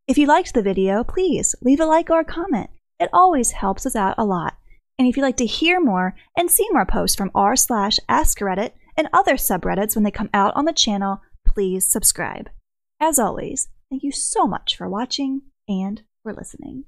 If 0.08 0.18
you 0.18 0.26
liked 0.26 0.54
the 0.54 0.62
video, 0.62 1.04
please 1.04 1.54
leave 1.62 1.82
a 1.82 1.86
like 1.86 2.10
or 2.10 2.22
a 2.22 2.26
comment. 2.26 2.70
It 2.98 3.10
always 3.12 3.52
helps 3.52 3.86
us 3.86 3.98
out 3.98 4.16
a 4.18 4.24
lot. 4.24 4.56
And 4.98 5.06
if 5.06 5.18
you'd 5.18 5.24
like 5.24 5.38
to 5.38 5.46
hear 5.46 5.82
more 5.82 6.16
and 6.38 6.50
see 6.50 6.70
more 6.72 6.86
posts 6.86 7.18
from 7.18 7.32
r 7.36 7.58
slash 7.58 8.00
AskReddit 8.08 8.72
and 8.96 9.10
other 9.12 9.34
subreddits 9.34 9.96
when 9.96 10.06
they 10.06 10.12
come 10.12 10.30
out 10.34 10.56
on 10.56 10.64
the 10.64 10.72
channel, 10.72 11.20
please 11.46 11.92
subscribe. 11.92 12.50
As 13.02 13.20
always, 13.20 13.68
thank 13.90 14.02
you 14.02 14.14
so 14.14 14.48
much 14.48 14.78
for 14.78 14.88
watching 14.88 15.42
and 15.68 16.04
for 16.24 16.34
listening. 16.34 16.86